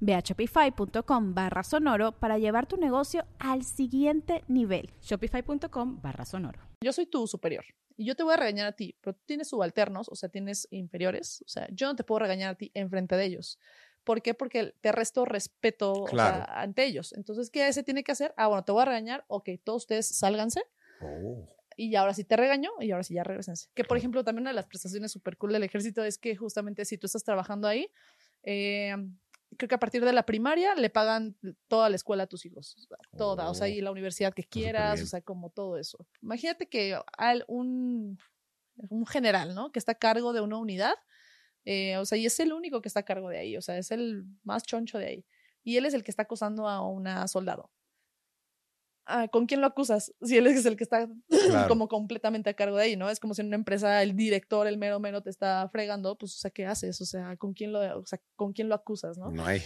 [0.00, 4.90] Ve a shopify.com barra sonoro para llevar tu negocio al siguiente nivel.
[5.02, 6.60] Shopify.com barra sonoro.
[6.80, 7.64] Yo soy tu superior
[7.98, 10.68] y yo te voy a regañar a ti, pero tú tienes subalternos, o sea, tienes
[10.70, 13.58] inferiores, o sea, yo no te puedo regañar a ti enfrente de ellos.
[14.04, 14.32] ¿Por qué?
[14.34, 17.12] Porque te resto respeto ante ellos.
[17.12, 18.32] Entonces, ¿qué se tiene que hacer?
[18.36, 20.62] Ah, bueno, te voy a regañar, ok, todos ustedes sálganse.
[21.02, 21.46] Oh.
[21.76, 23.68] Y ahora sí te regaño y ahora sí ya regresense.
[23.74, 26.84] Que, por ejemplo, también una de las prestaciones súper cool del ejército es que justamente
[26.84, 27.90] si tú estás trabajando ahí,
[28.44, 28.96] eh,
[29.56, 31.36] creo que a partir de la primaria le pagan
[31.68, 35.02] toda la escuela a tus hijos, toda, o sea, y oh, la universidad que quieras,
[35.02, 36.06] o sea, como todo eso.
[36.22, 38.18] Imagínate que al un,
[38.76, 39.72] un general, ¿no?
[39.72, 40.94] Que está a cargo de una unidad,
[41.64, 43.78] eh, o sea, y es el único que está a cargo de ahí, o sea,
[43.78, 45.26] es el más choncho de ahí.
[45.64, 47.70] Y él es el que está acosando a una soldado.
[49.10, 50.12] Ah, ¿con quién lo acusas?
[50.20, 51.08] Si él es el que está
[51.68, 53.08] como completamente a cargo de ahí, ¿no?
[53.08, 56.34] Es como si en una empresa el director, el mero mero te está fregando, pues,
[56.34, 57.00] o sea, ¿qué haces?
[57.00, 59.30] O sea, ¿con quién lo, o sea, ¿con quién lo acusas, no?
[59.30, 59.62] No hay.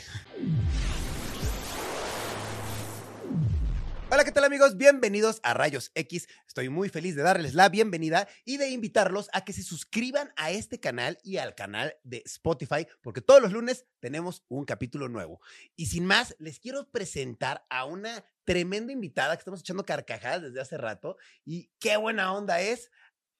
[4.14, 4.76] Hola, ¿qué tal amigos?
[4.76, 6.28] Bienvenidos a Rayos X.
[6.46, 10.50] Estoy muy feliz de darles la bienvenida y de invitarlos a que se suscriban a
[10.50, 15.40] este canal y al canal de Spotify, porque todos los lunes tenemos un capítulo nuevo.
[15.76, 20.60] Y sin más, les quiero presentar a una tremenda invitada que estamos echando carcajadas desde
[20.60, 22.90] hace rato y qué buena onda es.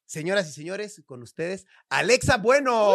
[0.06, 2.94] Señoras y señores, con ustedes, Alexa Bueno.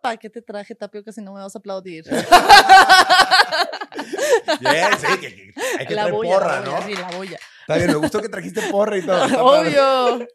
[0.00, 2.04] ¿Para qué te traje tapioca si no me vas a aplaudir?
[4.60, 6.82] Bien, sí, que, hay que la traer porra, ¿no?
[6.82, 7.38] Sí, la boya.
[7.60, 9.24] Está bien, me gustó que trajiste porra y todo.
[9.44, 10.26] Obvio.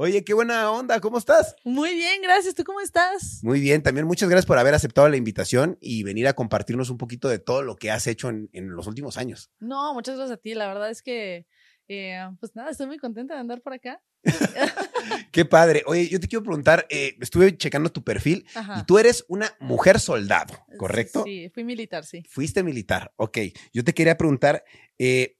[0.00, 1.56] Oye, qué buena onda, ¿cómo estás?
[1.64, 2.54] Muy bien, gracias.
[2.54, 3.40] ¿Tú cómo estás?
[3.42, 6.98] Muy bien, también muchas gracias por haber aceptado la invitación y venir a compartirnos un
[6.98, 9.50] poquito de todo lo que has hecho en, en los últimos años.
[9.58, 10.54] No, muchas gracias a ti.
[10.54, 11.46] La verdad es que,
[11.88, 14.00] eh, pues nada, estoy muy contenta de andar por acá.
[15.32, 15.82] Qué padre.
[15.86, 18.46] Oye, yo te quiero preguntar, eh, estuve checando tu perfil
[18.78, 21.24] y tú eres una mujer soldado, ¿correcto?
[21.24, 22.22] Sí, fui militar, sí.
[22.28, 23.38] Fuiste militar, ok.
[23.72, 24.64] Yo te quería preguntar,
[24.98, 25.38] eh,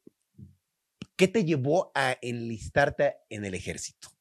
[1.16, 4.17] ¿qué te llevó a enlistarte en el ejército?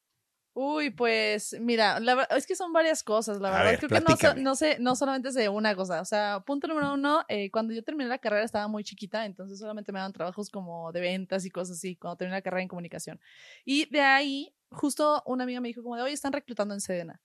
[0.59, 3.77] Uy, pues mira, la, es que son varias cosas, la verdad.
[3.77, 6.01] Creo que no, sé, no solamente es de una cosa.
[6.01, 9.59] O sea, punto número uno, eh, cuando yo terminé la carrera estaba muy chiquita, entonces
[9.59, 12.69] solamente me daban trabajos como de ventas y cosas así, cuando terminé la carrera en
[12.69, 13.19] comunicación.
[13.65, 17.21] Y de ahí, justo una amiga me dijo como de, oye, están reclutando en Sedena.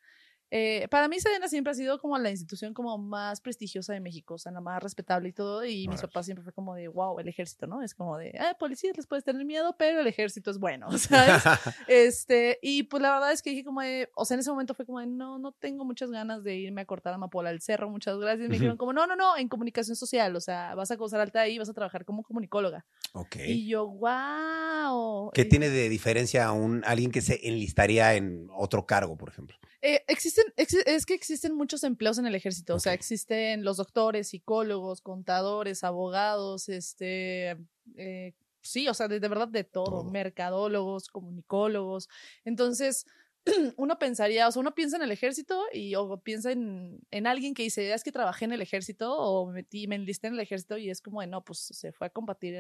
[0.54, 4.34] Eh, para mí Sedena siempre ha sido como la institución como más prestigiosa de México,
[4.34, 7.18] o sea, la más respetable y todo, y mis papás siempre fue como de, wow,
[7.20, 7.82] el ejército, ¿no?
[7.82, 11.42] Es como de, ah, policías les puedes tener miedo, pero el ejército es bueno, ¿sabes?
[11.88, 14.74] este, y pues la verdad es que dije como de, o sea, en ese momento
[14.74, 17.62] fue como de, no, no tengo muchas ganas de irme a cortar a Mapola al
[17.62, 20.74] cerro, muchas gracias, y me dijeron como, no, no, no, en comunicación social, o sea,
[20.74, 22.84] vas a causar alta ahí, vas a trabajar como comunicóloga.
[23.14, 23.36] Ok.
[23.46, 25.30] Y yo, wow.
[25.32, 29.56] ¿Qué tiene de diferencia a un, alguien que se enlistaría en otro cargo, por ejemplo?
[29.84, 34.28] Eh, existen, es que existen muchos empleos en el ejército, o sea, existen los doctores,
[34.28, 37.56] psicólogos, contadores, abogados, este,
[37.96, 42.08] eh, sí, o sea, de, verdad de todo, mercadólogos, comunicólogos.
[42.44, 43.06] Entonces,
[43.76, 47.52] uno pensaría, o sea, uno piensa en el ejército y o piensa en, en alguien
[47.52, 50.40] que dice, es que trabajé en el ejército o me metí, me enlisté en el
[50.40, 52.56] ejército y es como de, no, pues se fue a combatir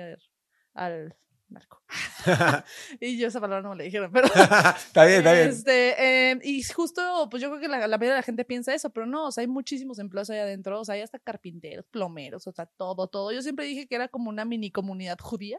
[0.74, 1.14] al
[1.52, 1.82] narco.
[3.00, 4.26] y yo esa palabra no me la dijeron, pero.
[4.76, 5.48] está bien, está bien.
[5.48, 8.90] Este, em, y justo, pues yo creo que la, mayoría de la gente piensa eso,
[8.90, 12.46] pero no, o sea, hay muchísimos empleos ahí adentro, o sea, hay hasta carpinteros, plomeros,
[12.46, 13.32] o sea, todo, todo.
[13.32, 15.58] Yo siempre dije que era como una mini comunidad judía.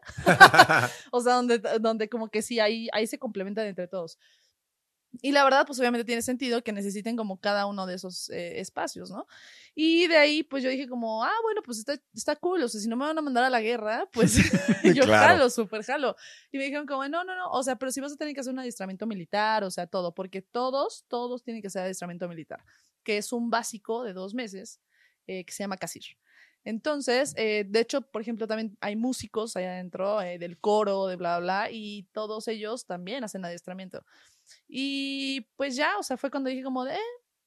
[1.11, 4.17] o sea, donde, donde como que sí, ahí, ahí se complementan entre todos.
[5.21, 8.59] Y la verdad, pues obviamente tiene sentido que necesiten como cada uno de esos eh,
[8.59, 9.27] espacios, ¿no?
[9.75, 12.81] Y de ahí, pues yo dije como, ah, bueno, pues está, está cool, o sea,
[12.81, 14.33] si no me van a mandar a la guerra, pues
[14.95, 16.15] yo jalo, súper jalo.
[16.51, 18.41] Y me dijeron como, no, no, no, o sea, pero si vas a tener que
[18.41, 22.63] hacer un adiestramiento militar, o sea, todo, porque todos, todos tienen que hacer adiestramiento militar,
[23.03, 24.79] que es un básico de dos meses
[25.27, 26.17] eh, que se llama CASIR.
[26.65, 31.17] Entonces, eh, de hecho, por ejemplo, también hay músicos allá adentro eh, del coro, de
[31.17, 34.05] bla, bla, y todos ellos también hacen adiestramiento.
[34.67, 36.99] Y pues ya, o sea, fue cuando dije como de, eh,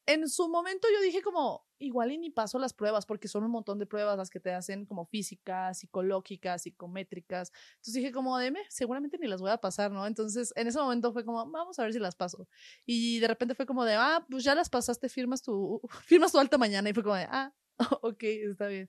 [0.07, 3.51] en su momento yo dije como, igual y ni paso las pruebas, porque son un
[3.51, 7.53] montón de pruebas las que te hacen como físicas, psicológicas, psicométricas.
[7.77, 10.07] Entonces dije como, deme, seguramente ni las voy a pasar, ¿no?
[10.07, 12.49] Entonces en ese momento fue como, vamos a ver si las paso.
[12.87, 16.39] Y de repente fue como de, ah, pues ya las pasaste, firmas tu, firmas tu
[16.39, 16.89] alta mañana.
[16.89, 17.53] Y fue como de, ah,
[18.03, 18.89] ok, está bien.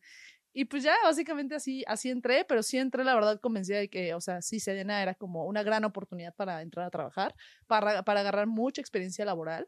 [0.53, 4.13] Y pues ya básicamente así, así entré, pero sí entré la verdad convencida de que,
[4.13, 7.35] o sea, sí, Sedena era como una gran oportunidad para entrar a trabajar,
[7.67, 9.67] para, para agarrar mucha experiencia laboral.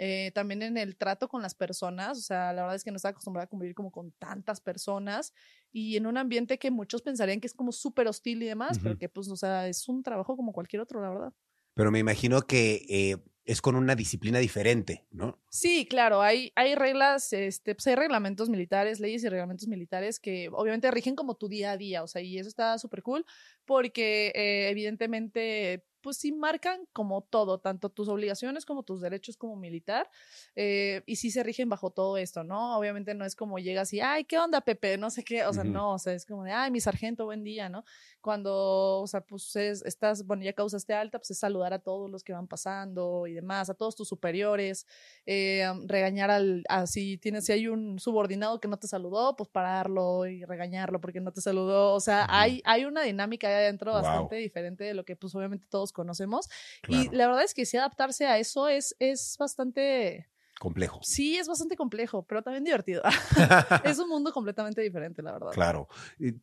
[0.00, 2.96] Eh, también en el trato con las personas, o sea, la verdad es que no
[2.96, 5.34] estaba acostumbrada a convivir como con tantas personas
[5.72, 8.96] y en un ambiente que muchos pensarían que es como súper hostil y demás, pero
[8.96, 11.32] que pues, o sea, es un trabajo como cualquier otro, la verdad.
[11.74, 13.16] Pero me imagino que eh,
[13.48, 15.40] es con una disciplina diferente, ¿no?
[15.48, 20.50] Sí, claro, hay, hay reglas, este, pues hay reglamentos militares, leyes y reglamentos militares que
[20.52, 23.24] obviamente rigen como tu día a día, o sea, y eso está súper cool
[23.64, 29.56] porque eh, evidentemente pues sí marcan como todo, tanto tus obligaciones como tus derechos como
[29.56, 30.08] militar,
[30.56, 32.78] eh, y sí se rigen bajo todo esto, ¿no?
[32.78, 34.96] Obviamente no es como llegas y, ay, ¿qué onda, Pepe?
[34.96, 37.44] No sé qué, o sea, no, o sea, es como de, ay, mi sargento, buen
[37.44, 37.84] día, ¿no?
[38.22, 42.24] Cuando, o sea, pues estás, bueno, ya causaste alta, pues es saludar a todos los
[42.24, 44.86] que van pasando y demás, a todos tus superiores,
[45.26, 50.24] eh, regañar al, si tienes, si hay un subordinado que no te saludó, pues pararlo
[50.24, 54.36] y regañarlo porque no te saludó, o sea, hay, hay una dinámica ahí adentro bastante
[54.36, 56.48] diferente de lo que pues obviamente todos conocemos.
[56.86, 60.28] Y la verdad es que si adaptarse a eso es, es bastante...
[60.60, 61.00] Complejo.
[61.02, 63.02] Sí, es bastante complejo, pero también divertido.
[63.84, 65.50] es un mundo completamente diferente, la verdad.
[65.52, 65.88] Claro.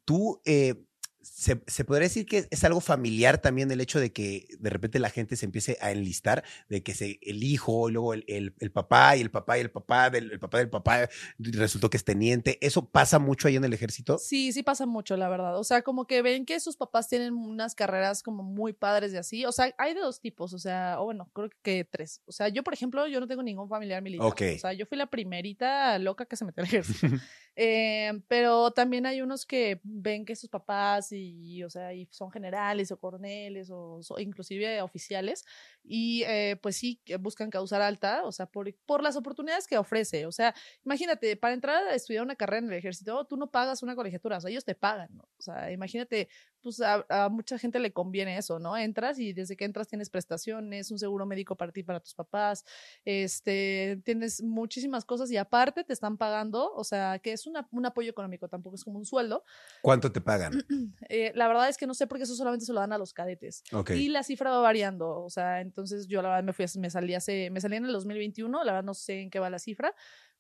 [0.06, 0.86] Tú, eh,
[1.26, 5.00] se, se, podría decir que es algo familiar también el hecho de que de repente
[5.00, 8.72] la gente se empiece a enlistar, de que se, el hijo, y luego el, el,
[8.72, 12.04] papá y el papá y el papá del el papá del papá resultó que es
[12.04, 12.60] teniente.
[12.62, 14.20] ¿Eso pasa mucho ahí en el ejército?
[14.20, 15.58] Sí, sí pasa mucho, la verdad.
[15.58, 19.18] O sea, como que ven que sus papás tienen unas carreras como muy padres y
[19.18, 19.46] así.
[19.46, 22.22] O sea, hay de dos tipos, o sea, o bueno, creo que tres.
[22.28, 24.28] O sea, yo, por ejemplo, yo no tengo ningún familiar militar.
[24.28, 27.08] O sea, yo fui la primerita loca que se metió al ejército.
[27.56, 32.32] eh, pero también hay unos que ven que sus papás y, o sea, y son
[32.32, 35.46] generales o coroneles o, inclusive oficiales
[35.84, 40.26] y eh, pues sí buscan causar alta, o sea, por, por las oportunidades que ofrece.
[40.26, 40.54] O sea,
[40.84, 44.38] imagínate, para entrar a estudiar una carrera en el ejército, tú no pagas una colegiatura,
[44.38, 45.10] o sea, ellos te pagan.
[45.20, 46.30] O sea, imagínate,
[46.66, 48.76] pues a, a, mucha gente le conviene eso, ¿no?
[48.76, 52.66] Entras y desde que entras tienes prestaciones, un seguro médico para ti, para tus papás,
[53.06, 57.86] este, tienes muchísimas cosas y aparte te están pagando, o sea, que es una, un
[57.86, 59.44] apoyo económico, tampoco es como un sueldo.
[59.84, 60.54] ¿Cuánto te pagan?
[61.08, 63.14] Eh, la verdad es que no sé porque eso solamente se lo dan a los
[63.14, 63.64] cadetes.
[63.90, 67.14] Y la cifra va variando, o sea, entonces yo la verdad me fui, me salí
[67.14, 69.94] hace, me salí en el 2021, la verdad no sé en qué va la cifra,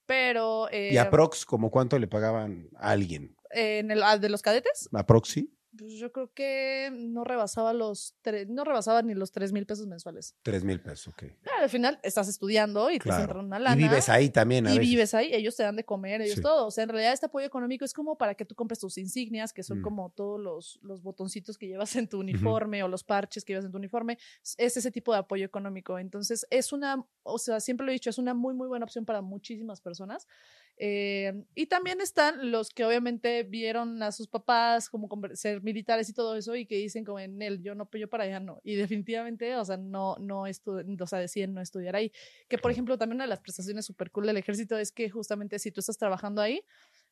[0.07, 0.69] pero...
[0.71, 3.35] Eh, ¿Y aprox, como cuánto le pagaban a alguien?
[3.51, 4.89] En el, ¿De los cadetes?
[4.91, 5.54] ¿Aprox sí?
[5.77, 9.87] Pues yo creo que no rebasaba los tres, no rebasaba ni los tres mil pesos
[9.87, 10.35] mensuales.
[10.41, 11.23] Tres mil pesos, ok.
[11.41, 13.75] Claro, al final estás estudiando y te centran una lana.
[13.75, 16.67] Y vives ahí también, a Y vives ahí, ellos te dan de comer, ellos todo.
[16.67, 19.53] O sea, en realidad este apoyo económico es como para que tú compres tus insignias,
[19.53, 19.83] que son mm.
[19.83, 23.65] como todos los, los botoncitos que llevas en tu uniforme o los parches que llevas
[23.65, 24.17] en tu uniforme.
[24.57, 25.99] Es ese tipo de apoyo económico.
[25.99, 29.05] Entonces, es una, o sea, siempre lo he dicho, es una muy, muy buena opción
[29.05, 30.27] para muchísimas personas.
[30.77, 36.13] Eh, y también están los que obviamente vieron a sus papás como ser militares y
[36.13, 38.59] todo eso y que dicen como en él, yo no, yo para allá no.
[38.63, 42.11] Y definitivamente, o sea, no, no o sea, deciden no estudiar ahí.
[42.47, 45.59] Que por ejemplo, también una de las prestaciones súper cool del ejército es que justamente
[45.59, 46.61] si tú estás trabajando ahí,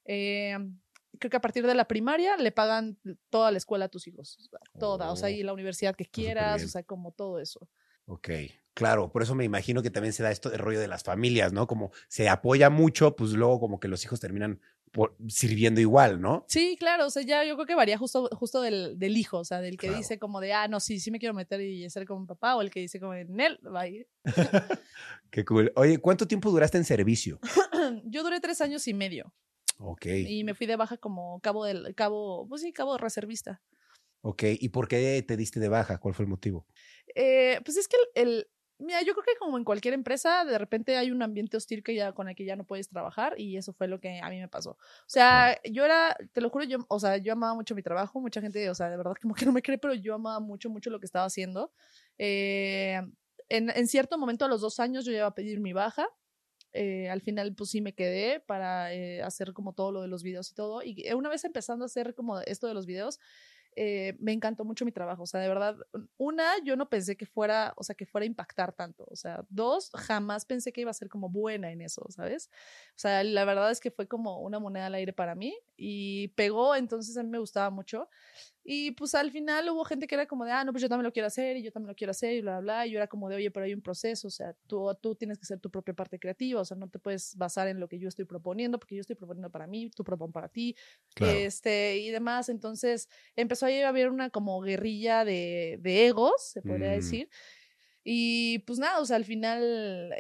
[0.06, 0.58] eh,
[1.20, 2.98] creo que a partir de la primaria le pagan
[3.30, 4.50] toda la escuela a tus hijos,
[4.80, 7.70] toda, o sea, y oh, la universidad que quieras, o sea, como todo eso.
[8.06, 8.30] Ok,
[8.74, 11.54] claro, por eso me imagino que también se da esto de rollo de las familias,
[11.54, 11.68] ¿no?
[11.68, 14.60] Como se apoya mucho, pues luego como que los hijos terminan
[15.28, 16.46] sirviendo igual, ¿no?
[16.48, 19.46] Sí, claro, o sea, ya yo creo que varía justo, justo del, del hijo, o
[19.46, 22.06] sea, del que dice como de, ah, no, sí, sí me quiero meter y ser
[22.06, 24.08] como un papá, o el que dice como, en él va a ir.
[25.32, 25.72] Qué cool.
[25.76, 27.40] Oye, ¿cuánto tiempo duraste en servicio?
[28.06, 29.34] yo duré tres años y medio.
[29.80, 30.06] Ok.
[30.06, 33.62] Y me fui de baja como cabo del, cabo, pues sí, cabo reservista.
[34.22, 35.98] Ok, ¿y por qué te diste de baja?
[35.98, 36.66] ¿Cuál fue el motivo?
[37.16, 38.48] Eh, pues es que el,
[38.84, 41.96] mira, yo creo que como en cualquier empresa, de repente hay un ambiente hostil que
[41.96, 44.40] ya, con el que ya no puedes trabajar y eso fue lo que a mí
[44.40, 44.72] me pasó.
[44.72, 48.20] O sea, yo era, te lo juro, yo, o sea, yo amaba mucho mi trabajo,
[48.22, 50.70] mucha gente, o sea, de verdad como que no me cree, pero yo amaba mucho,
[50.70, 51.72] mucho lo que estaba haciendo.
[52.18, 53.02] Eh,
[53.50, 56.08] en, en, cierto momento, a los dos años, yo iba a pedir mi baja.
[56.74, 58.88] Eh, al final, pues sí me quedé para
[59.26, 60.82] hacer como todo lo de los videos y todo.
[60.84, 63.20] Y una vez empezando a hacer como esto de los videos,
[63.76, 65.24] eh, me encantó mucho mi trabajo.
[65.24, 65.76] O sea, de verdad,
[66.18, 69.06] una, yo no pensé que fuera, o sea, que fuera a impactar tanto.
[69.10, 72.50] O sea, dos, jamás pensé que iba a ser como buena en eso, ¿sabes?
[72.90, 76.30] O sea, la verdad es que fue como una moneda al aire para mí y
[76.30, 78.10] pegó, entonces a mí me gustaba mucho.
[78.66, 81.04] Y pues al final hubo gente que era como de, ah, no, pues yo también
[81.04, 82.88] lo quiero hacer y yo también lo quiero hacer y bla, bla, bla.
[82.88, 85.38] Y yo era como de, oye, pero hay un proceso, o sea, tú, tú tienes
[85.38, 88.00] que ser tu propia parte creativa, o sea, no te puedes basar en lo que
[88.00, 90.78] yo estoy proponiendo, porque yo estoy proponiendo para mí, tú propones para ti,
[91.20, 92.48] este, y demás.
[92.48, 96.96] Entonces empezó a haber una como guerrilla de, de egos, se podría mm.
[96.96, 97.30] decir.
[98.06, 100.16] Y pues nada, o sea, al final,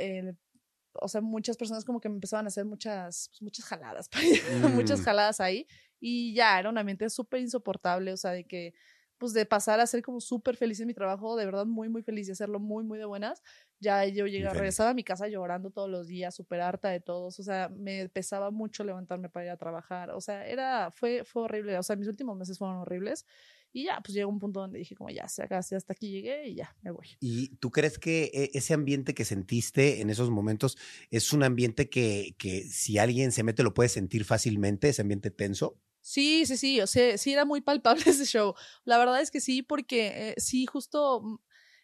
[0.94, 4.10] o sea, muchas personas como que me empezaban a hacer muchas, pues, muchas jaladas,
[4.74, 5.04] muchas mm.
[5.04, 5.68] jaladas ahí.
[6.06, 8.74] Y ya era un ambiente súper insoportable, o sea, de que,
[9.18, 12.04] pues de pasar a ser como súper feliz en mi trabajo, de verdad muy, muy
[12.04, 13.42] feliz y hacerlo muy, muy de buenas.
[13.80, 17.40] Ya yo llegué, regresaba a mi casa llorando todos los días, súper harta de todos,
[17.40, 21.44] o sea, me pesaba mucho levantarme para ir a trabajar, o sea, era, fue, fue
[21.44, 23.26] horrible, o sea, mis últimos meses fueron horribles.
[23.72, 26.56] Y ya, pues llegó un punto donde dije como ya, se hasta aquí llegué y
[26.56, 27.08] ya, me voy.
[27.22, 30.78] ¿Y tú crees que e, ese ambiente que sentiste en esos momentos
[31.10, 35.32] es un ambiente que, que si alguien se mete lo puede sentir fácilmente, ese ambiente
[35.32, 35.80] tenso?
[36.06, 38.56] Sí, sí, sí, o sea, sí era muy palpable ese show.
[38.84, 41.36] La verdad es que sí, porque eh, sí, justo mm,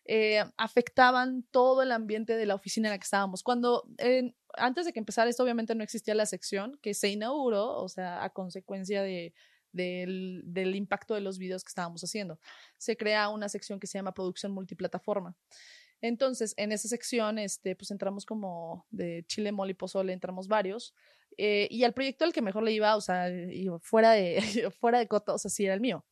[0.05, 3.43] eh, afectaban todo el ambiente de la oficina en la que estábamos.
[3.43, 3.88] Cuando,
[4.55, 8.23] antes de que empezara esto, obviamente no existía la sección que se inauguró, o sea,
[8.23, 9.33] a consecuencia de,
[9.71, 12.39] del, impacto de los videos que estábamos haciendo.
[12.77, 15.35] Se crea una sección que se llama producción multiplataforma.
[16.01, 20.93] Entonces, en esa sección, este, pues entramos como de chile, mole y pozole, entramos varios.
[21.41, 23.29] Eh, y al proyecto al que mejor le iba, o sea,
[23.81, 24.41] fuera de,
[24.79, 26.05] fuera de cota, o sea, sí era el mío.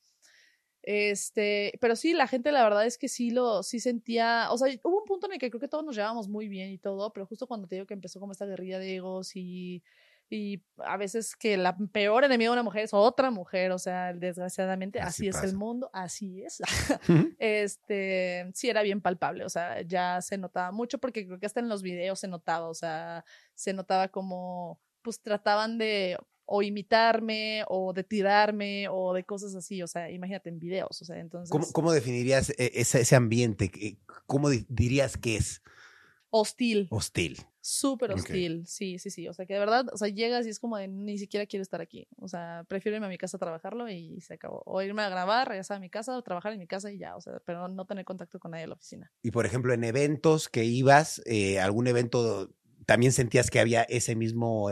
[0.83, 4.73] Este, pero sí, la gente la verdad es que sí lo, sí sentía, o sea,
[4.83, 7.11] hubo un punto en el que creo que todos nos llevábamos muy bien y todo,
[7.11, 9.83] pero justo cuando te digo que empezó como esta guerrilla de egos y
[10.29, 14.13] y a veces que la peor enemiga de una mujer es otra mujer, o sea,
[14.13, 16.61] desgraciadamente así, es el mundo, así es.
[17.39, 21.61] este, sí era bien palpable, o sea, ya se notaba mucho porque creo que hasta
[21.61, 27.63] en los videos se notaba, o sea, se notaba como pues trataban de o imitarme
[27.69, 31.49] o de tirarme o de cosas así, o sea, imagínate en videos, o sea, entonces
[31.49, 33.71] ¿Cómo, cómo definirías e, ese, ese ambiente?
[34.25, 35.61] ¿Cómo dirías que es?
[36.29, 36.89] Hostil.
[36.91, 37.37] Hostil.
[37.61, 39.29] Súper hostil, sí, sí, sí.
[39.29, 41.63] O sea, que de verdad, o sea, llegas y es como de ni siquiera quiero
[41.63, 42.09] estar aquí.
[42.17, 44.61] O sea, prefiero irme a mi casa a trabajarlo y se acabó.
[44.65, 47.15] O irme a grabar, regresar a mi casa, o trabajar en mi casa y ya.
[47.15, 49.11] O sea, pero no tener contacto con nadie en la oficina.
[49.21, 52.53] Y por ejemplo, en eventos que ibas, eh, algún evento,
[52.85, 54.69] ¿también sentías que había ese mismo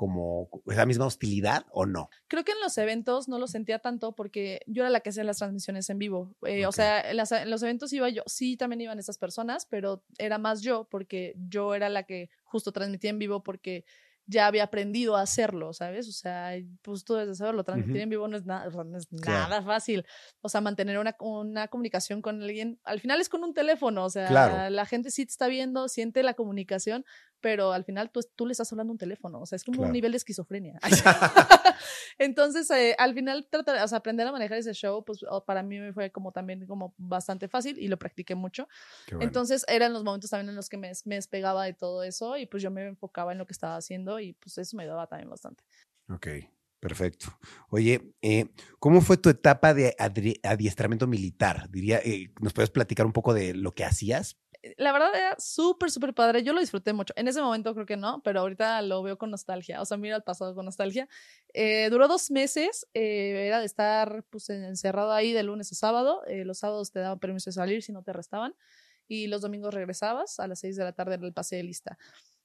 [0.00, 2.08] como esa misma hostilidad o no?
[2.26, 5.24] Creo que en los eventos no lo sentía tanto porque yo era la que hacía
[5.24, 6.34] las transmisiones en vivo.
[6.46, 10.38] Eh, o sea, en, los eventos iba yo, sí, también iban esas personas, pero era
[10.38, 13.84] más yo porque yo era la que justo transmitía en vivo porque
[14.24, 16.08] ya había aprendido a hacerlo, ¿sabes?
[16.08, 19.60] O sea, pues tú debes saberlo, transmitir en vivo no es, nada, no es nada
[19.60, 20.06] fácil.
[20.40, 24.10] O sea, mantener una, una, comunicación con alguien, al final es con un teléfono, o
[24.10, 27.04] sea, la gente sí te está viendo, siente la comunicación,
[27.40, 29.92] pero al final tú, tú le estás hablando un teléfono, o sea, es como un
[29.92, 30.78] nivel de esquizofrenia.
[32.18, 35.92] Entonces, eh, al final, tratar, o sea, aprender a manejar ese show, pues para mí
[35.92, 38.68] fue como también como bastante fácil y lo practiqué mucho.
[39.20, 42.46] Entonces, eran los momentos también en los que me, me despegaba de todo eso y
[42.46, 45.30] pues yo me enfocaba en lo que estaba haciendo y pues eso me ayudaba también
[45.30, 45.64] bastante.
[46.08, 46.28] Ok.
[46.80, 47.38] Perfecto.
[47.68, 48.46] Oye, eh,
[48.78, 49.94] ¿cómo fue tu etapa de
[50.42, 51.68] adiestramiento militar?
[51.70, 54.38] Diría, eh, ¿nos puedes platicar un poco de lo que hacías?
[54.62, 56.42] Eh, la verdad era súper, súper padre.
[56.42, 57.12] Yo lo disfruté mucho.
[57.16, 59.80] En ese momento creo que no, pero ahorita lo veo con nostalgia.
[59.80, 61.08] O sea, mira el pasado con nostalgia.
[61.90, 62.86] duró dos meses.
[62.94, 66.22] era de estar pues, encerrado ahí de lunes a sábado.
[66.28, 68.54] los sábados te daban permiso de salir si no te arrestaban.
[69.08, 71.98] Y los domingos regresabas a las seis de la tarde en el pase de lista.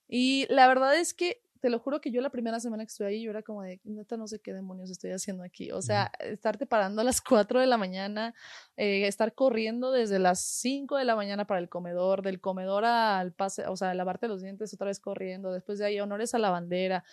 [0.08, 3.08] Y la verdad es que te lo juro que yo la primera semana que estuve
[3.08, 5.72] ahí, yo era como de, neta, no sé qué demonios estoy haciendo aquí.
[5.72, 8.34] O sea, estarte parando a las 4 de la mañana,
[8.78, 13.32] eh, estar corriendo desde las 5 de la mañana para el comedor, del comedor al
[13.34, 16.50] pase, o sea, lavarte los dientes otra vez corriendo, después de ahí honores a la
[16.50, 17.04] bandera.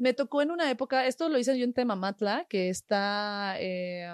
[0.00, 4.08] Me tocó en una época, esto lo hice yo en Temamatla, que está eh,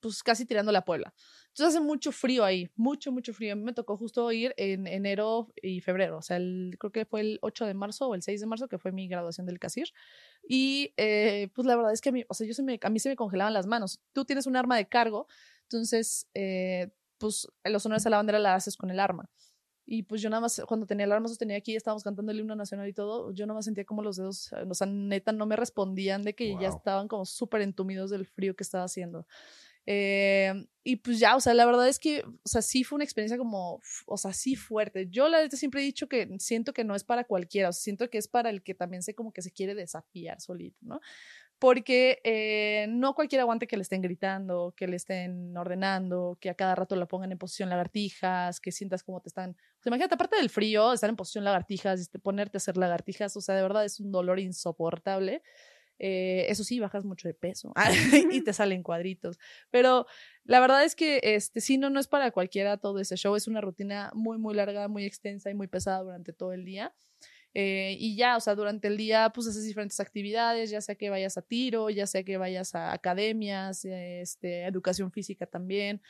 [0.00, 1.12] pues casi tirando la Puebla.
[1.58, 3.52] Entonces hace mucho frío ahí, mucho, mucho frío.
[3.52, 7.04] A mí me tocó justo ir en enero y febrero, o sea, el, creo que
[7.04, 9.58] fue el 8 de marzo o el 6 de marzo, que fue mi graduación del
[9.58, 9.92] CASIR.
[10.48, 12.90] Y eh, pues la verdad es que a mí, o sea, yo se me, a
[12.90, 14.00] mí se me congelaban las manos.
[14.12, 15.26] Tú tienes un arma de cargo,
[15.62, 19.28] entonces, eh, pues los honores a la bandera la haces con el arma.
[19.84, 22.54] Y pues yo nada más, cuando tenía el arma sostenida aquí, estábamos cantando el himno
[22.54, 25.56] nacional y todo, yo nada más sentía como los dedos, o sea, neta, no me
[25.56, 29.26] respondían de que ya estaban como súper entumidos del frío que estaba haciendo.
[29.90, 30.52] Eh,
[30.84, 33.38] y pues ya, o sea, la verdad es que, o sea, sí fue una experiencia
[33.38, 35.08] como, o sea, sí fuerte.
[35.08, 37.80] Yo la verdad siempre he dicho que siento que no es para cualquiera, o sea,
[37.80, 41.00] siento que es para el que también sé como que se quiere desafiar solito, ¿no?
[41.58, 46.54] porque eh, no cualquier aguante que le estén gritando, que le estén ordenando, que a
[46.54, 49.50] cada rato la pongan en posición lagartijas, que sientas como te están...
[49.50, 53.40] O sea, imagínate, aparte del frío, estar en posición lagartijas, ponerte a hacer lagartijas, o
[53.40, 55.42] sea, de verdad es un dolor insoportable.
[55.98, 57.72] Eh, eso sí, bajas mucho de peso
[58.30, 59.38] y te salen cuadritos.
[59.70, 60.06] Pero
[60.44, 63.36] la verdad es que este, sí, no, no es para cualquiera todo ese show.
[63.36, 66.94] Es una rutina muy, muy larga, muy extensa y muy pesada durante todo el día.
[67.54, 71.10] Eh, y ya, o sea, durante el día, pues haces diferentes actividades, ya sea que
[71.10, 76.00] vayas a tiro, ya sea que vayas a academias, este, educación física también.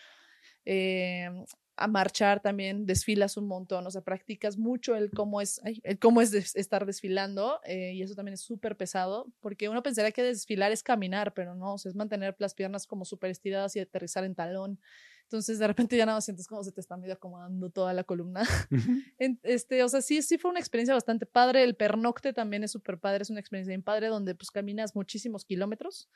[0.64, 1.30] Eh,
[1.79, 6.21] a marchar también, desfilas un montón, o sea, practicas mucho el cómo es, el cómo
[6.21, 10.73] es estar desfilando eh, y eso también es súper pesado, porque uno pensaría que desfilar
[10.73, 14.25] es caminar, pero no, o sea, es mantener las piernas como súper estiradas y aterrizar
[14.25, 14.81] en talón.
[15.23, 18.43] Entonces, de repente ya nada sientes como se te está medio acomodando toda la columna.
[19.43, 21.65] este, o sea, sí, sí fue una experiencia bastante padre.
[21.65, 25.45] El pernocte también es súper padre, es una experiencia bien padre donde pues caminas muchísimos
[25.45, 26.09] kilómetros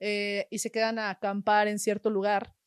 [0.00, 2.57] eh, y se quedan a acampar en cierto lugar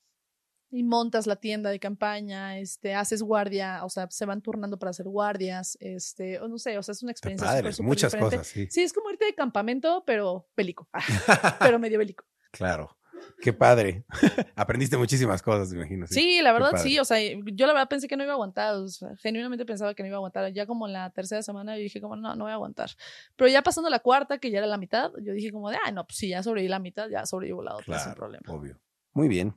[0.72, 4.92] y montas la tienda de campaña, este, haces guardia, o sea, se van turnando para
[4.92, 8.68] hacer guardias, este, o no sé, o sea, es una experiencia padre, muchas cosas, sí.
[8.72, 10.90] Sí, es como irte de campamento, pero bélico,
[11.60, 12.26] pero medio bélico.
[12.52, 12.98] Claro.
[13.40, 14.04] Qué padre.
[14.56, 16.08] Aprendiste muchísimas cosas, me imagino.
[16.08, 17.00] Sí, la verdad sí.
[17.00, 18.76] O sea, yo la verdad pensé que no iba a aguantar.
[18.76, 20.52] O sea, genuinamente pensaba que no iba a aguantar.
[20.54, 22.90] Ya como en la tercera semana yo dije como, no, no voy a aguantar.
[23.36, 25.92] Pero ya pasando la cuarta, que ya era la mitad, yo dije como de, ah,
[25.92, 28.44] no, pues si ya sobreviví la mitad, ya sobrevivo la otra sin problema.
[28.48, 28.80] Obvio.
[29.14, 29.56] Muy bien.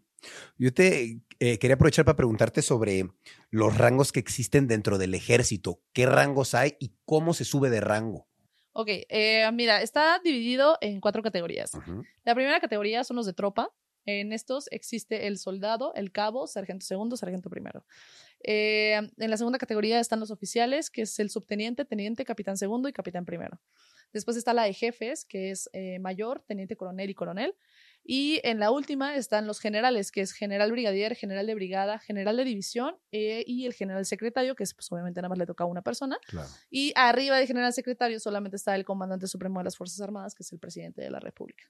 [0.58, 3.08] Yo te eh, quería aprovechar para preguntarte sobre
[3.50, 5.82] los rangos que existen dentro del ejército.
[5.92, 8.28] ¿Qué rangos hay y cómo se sube de rango?
[8.72, 11.72] Ok, eh, mira, está dividido en cuatro categorías.
[12.24, 13.72] La primera categoría son los de tropa.
[14.06, 17.86] En estos existe el soldado, el cabo, sargento segundo, sargento primero.
[18.42, 22.88] Eh, en la segunda categoría están los oficiales, que es el subteniente, teniente, capitán segundo
[22.88, 23.60] y capitán primero.
[24.12, 27.54] Después está la de jefes, que es mayor, teniente coronel y coronel.
[28.04, 32.36] Y en la última están los generales, que es general brigadier, general de brigada, general
[32.36, 35.64] de división eh, y el general secretario, que es, pues, obviamente nada más le toca
[35.64, 36.18] a una persona.
[36.70, 40.42] Y arriba del general secretario solamente está el comandante supremo de las Fuerzas Armadas, que
[40.42, 41.64] es el presidente de la República.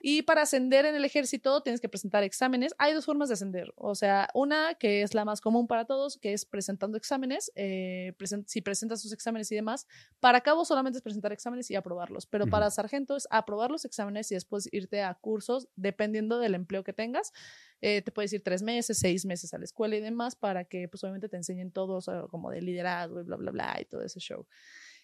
[0.00, 2.74] Y para ascender en el ejército tienes que presentar exámenes.
[2.78, 3.72] Hay dos formas de ascender.
[3.76, 7.52] O sea, una que es la más común para todos, que es presentando exámenes.
[7.54, 8.14] Eh,
[8.46, 9.86] si presentas sus exámenes y demás.
[10.18, 12.26] Para cabo solamente es presentar exámenes y aprobarlos.
[12.26, 16.84] Pero para sargento es aprobar los exámenes y después irte a cursos dependiendo del empleo
[16.84, 17.32] que tengas.
[17.80, 20.88] Eh, te puedes ir tres meses, seis meses a la escuela y demás para que
[20.88, 24.20] pues obviamente te enseñen todo como de liderazgo y bla, bla, bla y todo ese
[24.20, 24.46] show.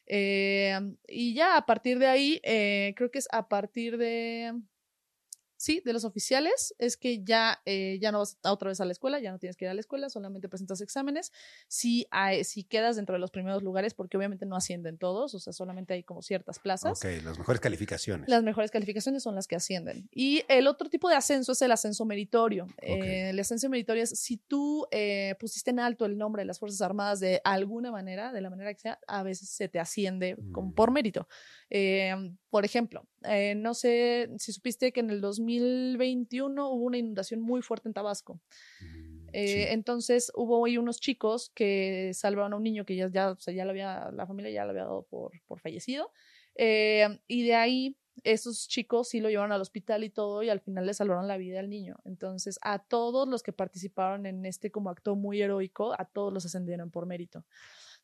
[0.07, 4.55] Eh, y ya a partir de ahí, eh, creo que es a partir de
[5.59, 8.93] sí, de los oficiales, es que ya, eh, ya no vas otra vez a la
[8.93, 11.33] escuela, ya no tienes que ir a la escuela, solamente presentas exámenes.
[11.67, 15.41] Si, hay, si quedas dentro de los primeros lugares, porque obviamente no ascienden todos, o
[15.41, 17.05] sea, solamente hay como ciertas plazas.
[17.05, 18.29] Ok, las mejores calificaciones.
[18.29, 20.09] Las mejores calificaciones son las que ascienden.
[20.13, 22.69] Y el otro tipo de ascenso es el ascenso meritorio.
[22.81, 26.61] Eh, el ascenso meritorio es si tú eh, pusiste en alto el nombre de las
[26.61, 30.37] Fuerzas Armadas de alguna manera, de la manera que sea, a veces se te asciende
[30.39, 30.73] mm.
[30.75, 31.27] por mérito.
[32.51, 33.07] Por ejemplo,
[33.57, 37.95] no sé si supiste que en el 2000 2021 hubo una inundación muy fuerte en
[37.95, 38.41] Tabasco.
[38.81, 43.31] Mm, eh, entonces hubo ahí unos chicos que salvaron a un niño que ya, ya,
[43.31, 46.13] o sea, ya lo había, la familia ya lo había dado por, por fallecido.
[46.55, 50.61] Eh, y de ahí esos chicos sí lo llevaron al hospital y todo y al
[50.61, 51.97] final le salvaron la vida al niño.
[52.05, 56.45] Entonces a todos los que participaron en este como acto muy heroico, a todos los
[56.45, 57.45] ascendieron por mérito.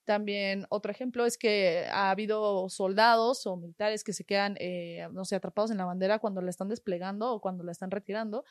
[0.05, 5.25] También otro ejemplo es que ha habido soldados o militares que se quedan, eh, no
[5.25, 8.45] sé, atrapados en la bandera cuando la están desplegando o cuando la están retirando.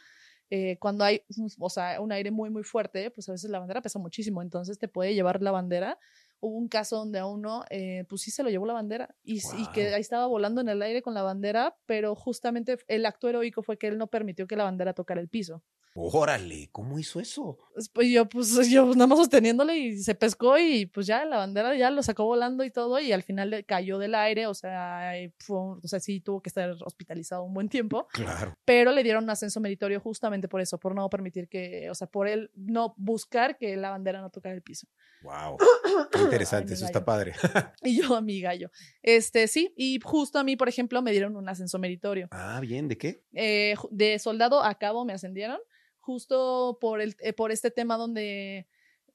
[0.50, 1.22] Eh, cuando hay,
[1.60, 4.78] o sea, un aire muy, muy fuerte, pues a veces la bandera pesa muchísimo, entonces
[4.78, 5.98] te puede llevar la bandera.
[6.40, 9.38] Hubo un caso donde a uno, eh, pues sí se lo llevó la bandera y,
[9.38, 13.30] y, que ahí estaba volando en el aire con la bandera, pero justamente el acto
[13.30, 15.64] heroico fue que él no permitió que la bandera tocara el piso.
[15.96, 17.60] Órale, ¿cómo hizo eso?
[17.94, 21.76] Pues yo, pues yo nada más sosteniéndole y se pescó y pues ya la bandera
[21.76, 25.12] ya lo sacó volando y todo y al final le cayó del aire, o sea,
[25.38, 28.08] fue, o sea, sí tuvo que estar hospitalizado un buen tiempo.
[28.12, 28.58] Claro.
[28.66, 32.08] Pero le dieron un ascenso meritorio justamente por eso, por no permitir que, o sea,
[32.08, 34.88] por él no buscar que la bandera no tocara el piso.
[35.22, 35.58] Wow.
[36.12, 37.34] Qué interesante, eso está padre.
[37.84, 38.72] y yo, mi gallo.
[39.04, 42.30] Este, sí, y justo a mí, por ejemplo, me dieron un ascenso meritorio.
[42.32, 43.24] Ah, bien, ¿de qué?
[43.34, 45.60] Eh, de soldado a cabo me ascendieron
[46.04, 48.68] justo por, el, eh, por este tema donde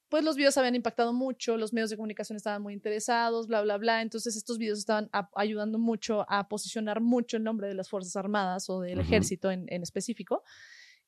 [0.08, 3.76] pues los videos habían impactado mucho, los medios de comunicación estaban muy interesados, bla, bla,
[3.76, 4.00] bla.
[4.00, 8.70] Entonces estos videos estaban ayudando mucho a posicionar mucho el nombre de las Fuerzas Armadas
[8.70, 10.42] o del ejército en, en, específico.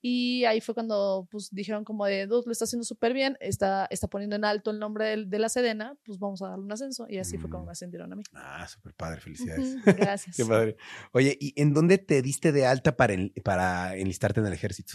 [0.03, 3.87] Y ahí fue cuando pues dijeron como de, Dos, lo está haciendo súper bien, está,
[3.91, 7.07] está poniendo en alto el nombre de, la Sedena, pues vamos a darle un ascenso.
[7.09, 7.67] Y así fue como mm.
[7.67, 8.23] me ascendieron a mí.
[8.35, 9.83] Ah, súper padre, felicidades.
[9.85, 10.37] Gracias.
[10.37, 10.77] Qué padre.
[11.13, 14.95] Oye, ¿y en dónde te diste de alta para, para enlistarte en el ejército?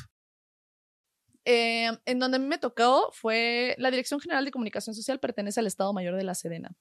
[1.45, 5.59] Eh, en donde a mí me tocó fue la Dirección General de Comunicación Social pertenece
[5.59, 6.75] al Estado Mayor de la Sedena,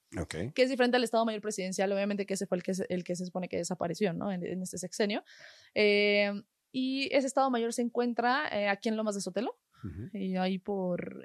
[0.53, 3.15] que es diferente al Estado Mayor Presidencial, obviamente que ese fue el que, el que
[3.15, 4.31] se supone que desapareció ¿no?
[4.31, 5.23] en, en este sexenio.
[5.75, 6.33] Eh,
[6.71, 9.57] y ese Estado Mayor se encuentra eh, aquí en Lomas de Sotelo,
[10.13, 11.23] y ahí por,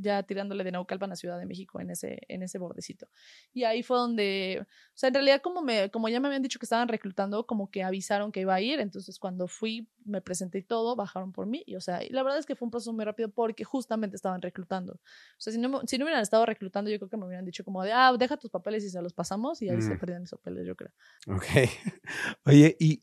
[0.00, 3.08] ya tirándole de Naucalpan a Ciudad de México, en ese, en ese bordecito.
[3.52, 6.58] Y ahí fue donde, o sea, en realidad como, me, como ya me habían dicho
[6.58, 10.58] que estaban reclutando, como que avisaron que iba a ir, entonces cuando fui, me presenté
[10.58, 12.70] y todo, bajaron por mí, y o sea, y la verdad es que fue un
[12.70, 14.94] proceso muy rápido porque justamente estaban reclutando.
[14.94, 15.00] O
[15.38, 17.82] sea, si no, si no hubieran estado reclutando, yo creo que me hubieran dicho como
[17.82, 19.98] de, ah, deja tus papeles y se los pasamos, y ahí se mm.
[19.98, 20.92] perdían mis papeles, yo creo.
[21.28, 21.44] Ok.
[22.46, 23.02] Oye, y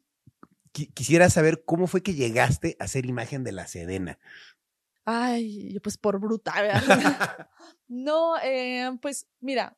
[0.72, 4.20] quisiera saber cómo fue que llegaste a ser imagen de la Sedena.
[5.12, 6.70] Ay, pues por brutal.
[7.88, 9.76] no, eh, pues mira,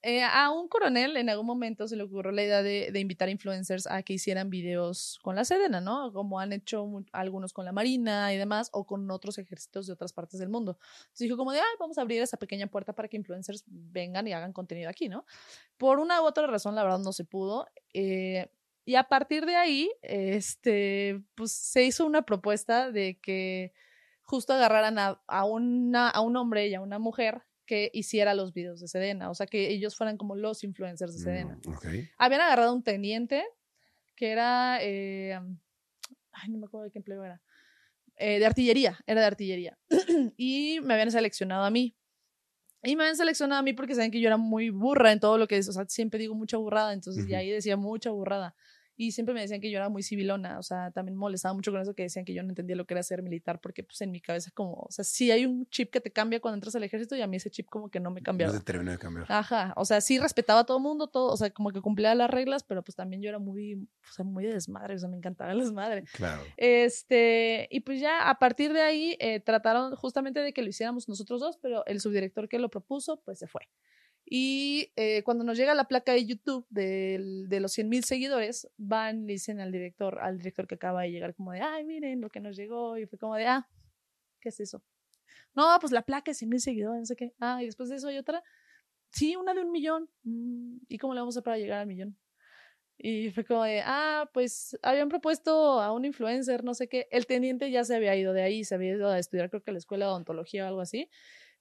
[0.00, 3.28] eh, a un coronel en algún momento se le ocurrió la idea de, de, invitar
[3.28, 6.14] influencers a que hicieran videos con la Sedena, ¿no?
[6.14, 10.14] Como han hecho algunos con la Marina y demás, o con otros ejércitos de otras
[10.14, 10.78] partes del mundo.
[10.80, 14.28] Entonces dijo como de, ay, vamos a abrir esa pequeña puerta para que influencers vengan
[14.28, 15.26] y hagan contenido aquí, ¿no?
[15.76, 17.66] Por una u otra razón, la verdad, no se pudo.
[17.92, 18.50] Eh,
[18.86, 23.74] y a partir de ahí, este, pues se hizo una propuesta de que
[24.28, 28.52] justo agarraran a, a, una, a un hombre y a una mujer que hiciera los
[28.52, 31.56] videos de Sedena, o sea, que ellos fueran como los influencers de Sedena.
[31.56, 31.70] Mm,
[32.18, 33.44] Habían agarrado a un teniente
[34.14, 35.38] que era, eh,
[36.32, 37.40] ay, no me acuerdo de qué empleo era,
[38.16, 39.78] eh, de artillería, era de artillería,
[40.36, 41.96] y me habían seleccionado a mí.
[42.84, 45.36] Y me habían seleccionado a mí porque saben que yo era muy burra en todo
[45.38, 48.54] lo que es, o sea, siempre digo mucha burrada, entonces ya ahí decía mucha burrada.
[49.00, 51.80] Y siempre me decían que yo era muy civilona, o sea, también molestaba mucho con
[51.80, 54.10] eso que decían que yo no entendía lo que era ser militar, porque pues en
[54.10, 56.82] mi cabeza como, o sea, sí hay un chip que te cambia cuando entras al
[56.82, 58.52] ejército y a mí ese chip como que no me cambiaba.
[58.52, 59.26] No se terminó de cambiar.
[59.30, 62.12] Ajá, o sea, sí respetaba a todo el mundo, todo, o sea, como que cumplía
[62.16, 65.08] las reglas, pero pues también yo era muy, o sea, muy de desmadre, o sea,
[65.08, 66.02] me encantaba el desmadre.
[66.14, 66.42] Claro.
[66.56, 71.08] Este, y pues ya a partir de ahí eh, trataron justamente de que lo hiciéramos
[71.08, 73.62] nosotros dos, pero el subdirector que lo propuso, pues se fue.
[74.30, 78.68] Y eh, cuando nos llega la placa de YouTube de, de los 100 mil seguidores,
[78.76, 82.20] van y dicen al director, al director que acaba de llegar, como de, ay, miren
[82.20, 82.98] lo que nos llegó.
[82.98, 83.66] Y fue como de, ah,
[84.40, 84.82] ¿qué es eso?
[85.54, 87.32] No, pues la placa de 100 mil seguidores, no sé qué.
[87.40, 88.42] Ah, y después de eso hay otra.
[89.10, 90.10] Sí, una de un millón.
[90.24, 92.16] Mm, ¿Y cómo le vamos a hacer para llegar al millón?
[92.98, 97.08] Y fue como de, ah, pues habían propuesto a un influencer, no sé qué.
[97.10, 99.70] El teniente ya se había ido de ahí, se había ido a estudiar, creo que
[99.70, 101.08] a la escuela de odontología o algo así.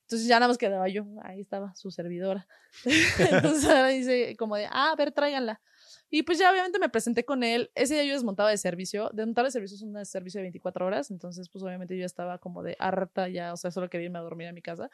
[0.07, 2.47] Entonces ya nada más quedaba yo, ahí estaba su servidora.
[3.19, 5.61] Entonces ahora dice como de, ah, a ver, tráiganla.
[6.09, 7.69] Y pues ya obviamente me presenté con él.
[7.75, 9.09] Ese día yo desmontaba de servicio.
[9.11, 11.11] Desmontar de servicio es un servicio de 24 horas.
[11.11, 13.51] Entonces, pues obviamente yo estaba como de harta ya.
[13.51, 14.89] O sea, solo quería irme a dormir a mi casa.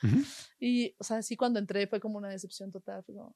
[0.59, 3.03] Y, o sea, sí cuando entré fue como una decepción total.
[3.03, 3.35] Fue como,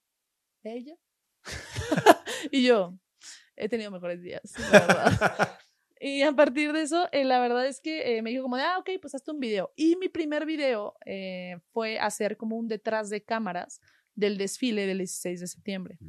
[0.63, 0.95] ¿ella?
[2.51, 2.97] y yo,
[3.55, 5.59] he tenido mejores días, la verdad.
[5.99, 8.63] Y a partir de eso, eh, la verdad es que eh, me dijo como de,
[8.63, 9.71] ah, ok, pues hazte un video.
[9.75, 13.81] Y mi primer video eh, fue hacer como un detrás de cámaras
[14.13, 15.99] del desfile del 16 de septiembre.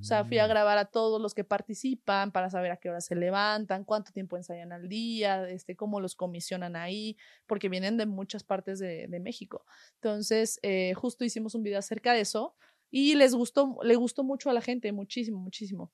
[0.00, 0.48] O sea, fui a mm.
[0.48, 4.38] grabar a todos los que participan para saber a qué hora se levantan, cuánto tiempo
[4.38, 9.20] ensayan al día, este, cómo los comisionan ahí, porque vienen de muchas partes de, de
[9.20, 9.66] México.
[9.96, 10.60] Entonces,
[10.94, 12.56] justo hicimos un video acerca de eso
[12.90, 15.92] y les gustó, le gustó mucho a la gente, muchísimo, muchísimo.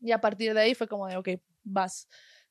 [0.00, 1.28] Y a partir de ahí fue como de, ok,
[1.64, 2.08] vas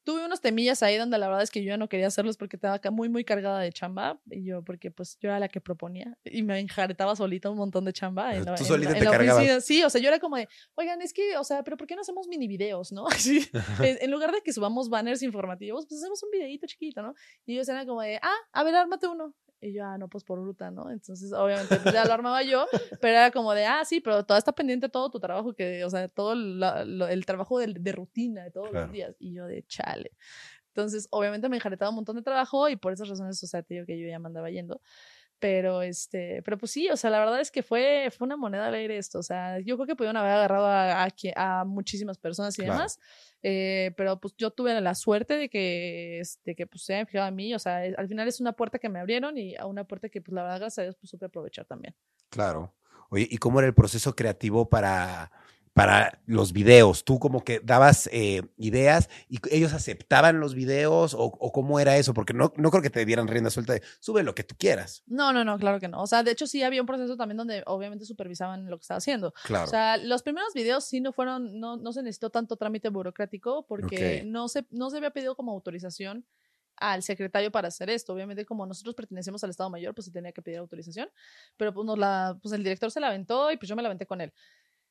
[0.08, 2.56] tuve unos temillas ahí donde la verdad es que yo ya no quería hacerlos porque
[2.56, 4.18] estaba acá muy, muy cargada de chamba.
[4.32, 7.84] Y yo, porque pues yo era la que proponía y me enjaretaba solita un montón
[7.84, 8.34] de chamba.
[8.34, 9.66] En Tú solita te cargabas.
[9.66, 11.96] Sí, o sea, yo era como de, oigan, es que, o sea, pero ¿por qué
[11.96, 13.06] no hacemos mini videos, no?
[13.10, 13.50] Así,
[13.84, 17.14] en, lugar de que subamos banners informativos, pues hacemos un videito chiquito, ¿no?
[17.46, 19.36] Y ellos eran como de, ah, a ver, ármate uno.
[19.60, 20.92] Y yo, ah, no, pues por bruta, ¿no?
[20.92, 22.68] Entonces, obviamente, pues ya lo armaba yo,
[23.02, 25.90] pero era como de, ah, sí, pero todo está pendiente todo tu trabajo, que, o
[25.90, 29.16] sea, todo el trabajo de, de, rutina de todos los días.
[29.20, 30.12] Y yo de chale.
[30.68, 33.74] Entonces, obviamente me enjaretaba un montón de trabajo y por esas razones, o sea, te
[33.74, 34.80] digo que yo ya me andaba yendo.
[35.40, 38.68] Pero, este, pero pues sí, o sea, la verdad es que fue, fue una moneda
[38.68, 39.20] al aire esto.
[39.20, 43.00] O sea, yo creo que pudieron haber agarrado a, a, a muchísimas personas y demás.
[43.44, 47.28] Eh, pero pues yo tuve la suerte de que, este, que pues se hayan fijado
[47.30, 47.54] en mí.
[47.54, 50.22] O sea, al final es una puerta que me abrieron y a una puerta que,
[50.22, 51.96] pues la verdad, gracias a Dios, pues supe aprovechar también.
[52.30, 52.74] Claro.
[53.10, 55.32] Oye, ¿y cómo era el proceso creativo para
[55.78, 57.06] para los videos?
[57.06, 62.16] ¿Tú como que dabas eh, ideas y ellos aceptaban los videos o, cómo era eso?
[62.16, 65.04] Porque no, no creo que te dieran rienda suelta de sube lo que tú quieras.
[65.06, 66.02] No, no, no, claro que no.
[66.02, 68.98] O sea, de hecho sí había un proceso también donde obviamente supervisaban lo que estaba
[68.98, 69.34] haciendo.
[69.44, 69.66] Claro.
[69.66, 73.68] O sea, los primeros videos sí no fueron, no, no se necesitó tanto trámite burocrático
[73.68, 76.26] porque no, se, no se había pedido como autorización
[76.76, 78.14] al secretario para hacer esto.
[78.14, 81.10] Obviamente, como nosotros pertenecemos al Estado Mayor, pues se tenía que pedir autorización,
[81.56, 83.90] pero pues, nos la, pues el director se la aventó y pues yo me la
[83.90, 84.34] aventé con él.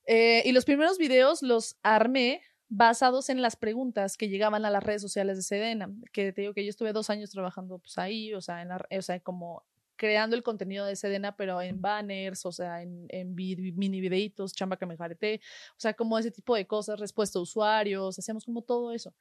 [0.07, 4.83] Eh, y los primeros videos los armé basados en las preguntas que llegaban a las
[4.83, 8.35] redes sociales de Sedena, que te digo que yo estuve dos años trabajando pues ahí,
[8.35, 9.65] o sea, en o sea, como
[9.97, 14.77] creando el contenido de Sedena, pero en banners, o sea, en, en mini videitos, chamba
[14.77, 15.41] que me jarete,
[15.71, 19.15] o sea, como ese tipo de cosas, respuesta a usuarios, hacíamos como todo eso.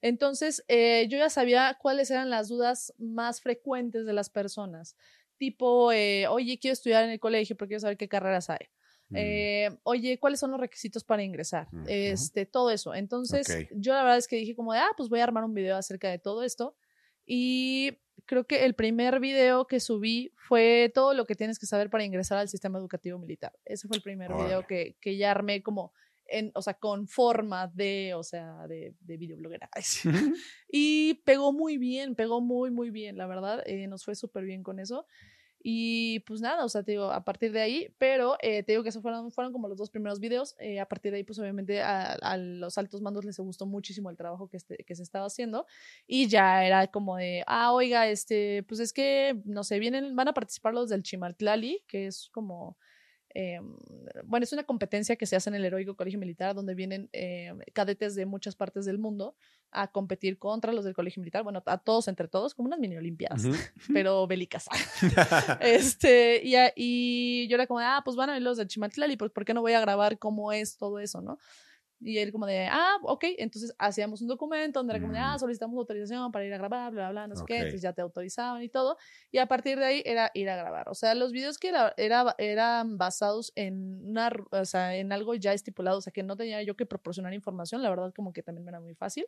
[0.00, 4.96] Entonces, eh, yo ya sabía cuáles eran las dudas más frecuentes de las personas,
[5.36, 8.68] tipo, eh, oye, quiero estudiar en el colegio, pero quiero saber qué carreras hay.
[9.12, 9.16] Mm.
[9.16, 11.68] Eh, oye, ¿cuáles son los requisitos para ingresar?
[11.86, 12.94] Este, todo eso.
[12.94, 15.54] Entonces, yo la verdad es que dije como de, ah, pues voy a armar un
[15.54, 16.76] video acerca de todo esto.
[17.26, 21.90] Y creo que el primer video que subí fue todo lo que tienes que saber
[21.90, 23.52] para ingresar al sistema educativo militar.
[23.64, 25.92] Ese fue el primer video que, que ya armé como
[26.26, 29.68] en, o sea, con forma de, o sea, de, de videobloguera.
[30.68, 33.62] y pegó muy bien, pegó muy, muy bien, la verdad.
[33.66, 35.06] Eh, nos fue súper bien con eso.
[35.64, 38.82] Y pues nada, o sea, te digo, a partir de ahí, pero eh, te digo
[38.82, 40.56] que esos fueron, fueron como los dos primeros videos.
[40.58, 44.16] Eh, a partir de ahí, pues obviamente a, los altos mandos les gustó muchísimo el
[44.16, 45.66] trabajo que, este, que se estaba haciendo.
[46.06, 50.28] Y ya era como de, ah, oiga, este, pues es que, no sé, vienen, van
[50.28, 52.76] a participar los del Chimaltlali, que es como
[53.34, 53.60] eh,
[54.24, 57.08] bueno, es una competencia que se hace en el Heroico Colegio Militar, donde vienen
[57.72, 59.36] cadetes de muchas partes del mundo
[59.72, 62.96] a competir contra los del Colegio Militar, bueno, a todos entre todos, como unas mini
[62.96, 63.42] olimpiadas,
[63.92, 64.66] pero bélicas.
[65.60, 69.30] este, y, y, yo era como, ah, pues van a ver los de Chimatlali, pues
[69.30, 71.38] ¿por qué no voy a grabar cómo es todo eso, no?
[72.04, 75.36] Y él como de, ah, ok, entonces hacíamos un documento donde era como de, ah,
[75.36, 75.38] mm.
[75.38, 78.62] solicitamos autorización para ir a grabar, bla, bla, no sé qué, entonces ya te autorizaban
[78.62, 78.96] y todo.
[79.30, 80.88] Y a partir de ahí era ir a grabar.
[80.88, 85.34] O sea, los videos que era, era, eran basados en, una, o sea, en algo
[85.34, 88.42] ya estipulado, o sea, que no tenía yo que proporcionar información, la verdad como que
[88.42, 89.26] también me era muy fácil.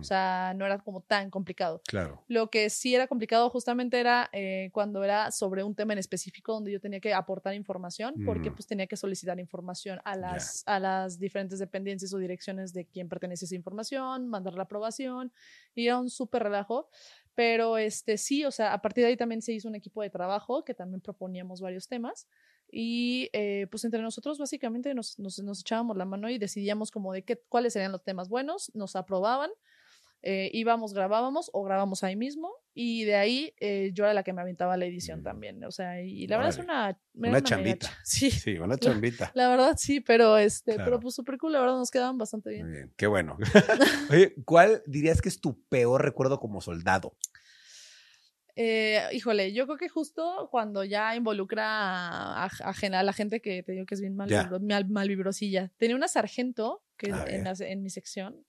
[0.00, 1.82] O sea, no era como tan complicado.
[1.86, 2.22] Claro.
[2.28, 6.52] Lo que sí era complicado justamente era eh, cuando era sobre un tema en específico
[6.52, 10.80] donde yo tenía que aportar información, porque pues tenía que solicitar información a las, a
[10.80, 15.32] las diferentes dependencias direcciones de quién pertenece esa información, mandar la aprobación,
[15.74, 16.88] y era un súper relajo.
[17.34, 20.10] Pero este sí, o sea, a partir de ahí también se hizo un equipo de
[20.10, 22.28] trabajo que también proponíamos varios temas.
[22.70, 27.12] Y eh, pues entre nosotros básicamente nos, nos, nos, echábamos la mano y decidíamos como
[27.12, 29.50] de qué, cuáles serían los temas buenos, nos aprobaban
[30.28, 34.32] eh, íbamos, grabábamos o grabamos ahí mismo y de ahí eh, yo era la que
[34.32, 35.22] me aventaba la edición mm.
[35.22, 36.98] también, o sea, y la verdad es una...
[37.14, 37.88] Una, chambita.
[38.02, 38.32] Sí.
[38.32, 39.30] Sí, una chambita.
[39.34, 42.66] La, verdad sí, pero este, pero pues súper cool, la verdad nos quedaban bastante bien.
[42.66, 43.38] Muy bien, qué bueno.
[44.10, 47.16] Oye, ¿cuál dirías que es tu peor recuerdo como soldado?
[48.56, 53.72] Eh, híjole, yo creo que justo cuando ya involucra a, a, la gente que te
[53.72, 54.28] digo que es bien mal,
[54.88, 55.70] mal, vibrosilla.
[55.76, 58.44] Tenía una sargento que en, en, mi sección,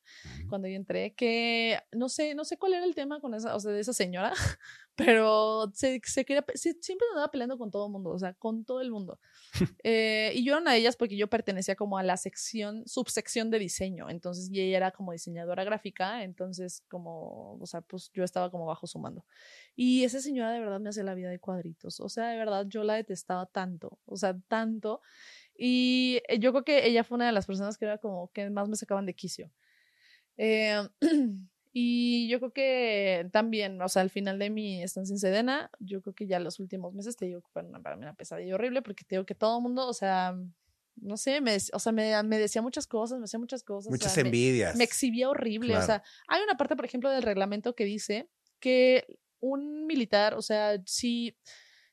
[0.50, 3.60] cuando yo entré, que no sé, no sé cuál era el tema con esa, o
[3.60, 4.34] sea, de esa señora,
[4.96, 8.82] pero se, se quería, siempre andaba peleando con todo el mundo, o sea, con todo
[8.82, 9.20] el mundo.
[9.84, 13.52] eh, y yo era una de ellas porque yo pertenecía como a la sección, subsección
[13.52, 18.24] de diseño, entonces, y ella era como diseñadora gráfica, entonces, como, o sea, pues yo
[18.24, 19.26] estaba como bajo su mando.
[19.76, 22.66] Y esa señora de verdad me hacía la vida de cuadritos, o sea, de verdad
[22.68, 25.02] yo la detestaba tanto, o sea, tanto.
[25.58, 28.50] Y eh, yo creo que ella fue una de las personas que era como que
[28.50, 29.52] más me sacaban de quicio.
[30.38, 30.88] Eh,
[31.74, 36.02] y yo creo que también, o sea, al final de mi estancia en Sedena, yo
[36.02, 38.56] creo que ya los últimos meses te digo que fue una, para mí una pesadilla
[38.56, 40.38] horrible porque te digo que todo el mundo, o sea,
[40.96, 43.90] no sé, me, o sea, me, me, decía muchas cosas, me decía muchas cosas.
[43.90, 44.76] Muchas envidias.
[44.76, 45.76] Me, exhibía horrible.
[45.78, 49.06] O sea, hay una parte, por ejemplo, del reglamento que dice que
[49.40, 51.36] un militar, o sea, si,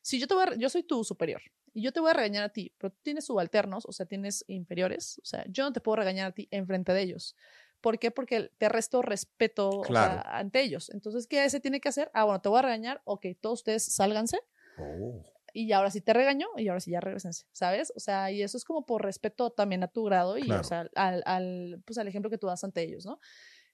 [0.01, 1.41] si yo te voy yo soy tu superior,
[1.75, 4.45] y yo te voy a regañar a ti, pero tú tienes subalternos, o sea, tienes
[4.47, 7.35] inferiores, o sea, yo no te puedo regañar a ti enfrente de ellos.
[7.81, 8.11] ¿Por qué?
[8.11, 10.89] Porque te resto respeto ante ellos.
[10.89, 12.09] Entonces, ¿qué se tiene que hacer?
[12.13, 14.39] Ah, bueno, te voy a regañar, ok, todos ustedes sálganse.
[14.79, 15.21] Oh.
[15.51, 17.91] Y ahora sí te regaño y ahora sí ya regresense, ¿sabes?
[17.93, 20.89] O sea, y eso es como por respeto también a tu grado y, o sea,
[20.95, 23.19] al, al, pues, al ejemplo que tú das ante ellos, ¿no?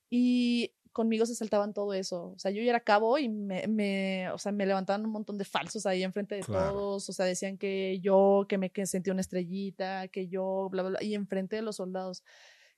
[0.09, 2.33] Y conmigo se saltaban todo eso.
[2.35, 5.37] O sea, yo ya era cabo y me, me, o sea, me levantaban un montón
[5.37, 7.09] de falsos ahí enfrente de todos.
[7.09, 10.89] O sea, decían que yo, que me que sentía una estrellita, que yo, bla, bla,
[10.91, 12.23] bla, y enfrente de los soldados.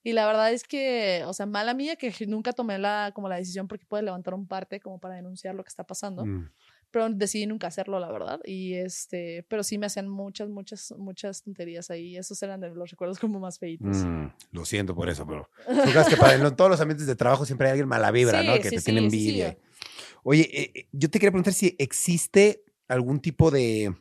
[0.04, 3.38] Y la verdad es que, o sea, mala mía que nunca tomé la, como la
[3.38, 6.26] decisión porque puede levantar un parte como para denunciar lo que está pasando.
[6.26, 6.49] Mm
[6.93, 8.39] pero decidí nunca hacerlo, la verdad.
[8.45, 12.15] Y este, pero sí me hacían muchas, muchas, muchas tonterías ahí.
[12.15, 13.97] Esos eran de los recuerdos como más feitos.
[13.97, 15.49] Mm, lo siento por eso, pero
[16.08, 18.53] que para en todos los ambientes de trabajo siempre hay alguien mala vibra, ¿no?
[18.60, 19.58] Que te tiene envidia.
[20.21, 23.95] Oye, eh, eh, yo te quería preguntar si existe algún tipo de,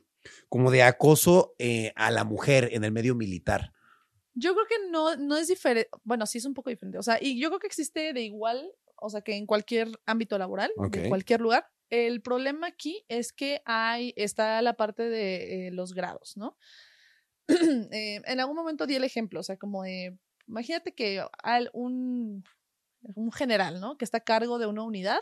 [0.51, 3.73] como de acoso eh, a la mujer en el medio militar.
[4.35, 5.89] Yo creo que no, no es diferente.
[6.05, 6.99] Bueno, sí es un poco diferente.
[6.99, 8.71] O sea, y yo creo que existe de igual
[9.03, 11.67] o sea, que en cualquier ámbito laboral, en cualquier lugar.
[11.93, 16.57] El problema aquí es que hay, está la parte de eh, los grados, ¿no?
[17.93, 22.45] Eh, en algún momento di el ejemplo, o sea, como de, imagínate que hay un,
[23.03, 23.99] un general, ¿no?
[23.99, 25.21] Que está a cargo de una unidad,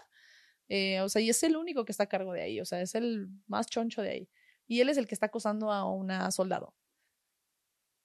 [0.69, 2.81] eh, o sea, y es el único que está a cargo de ahí, o sea,
[2.81, 4.29] es el más choncho de ahí.
[4.69, 6.77] Y él es el que está acosando a una soldado.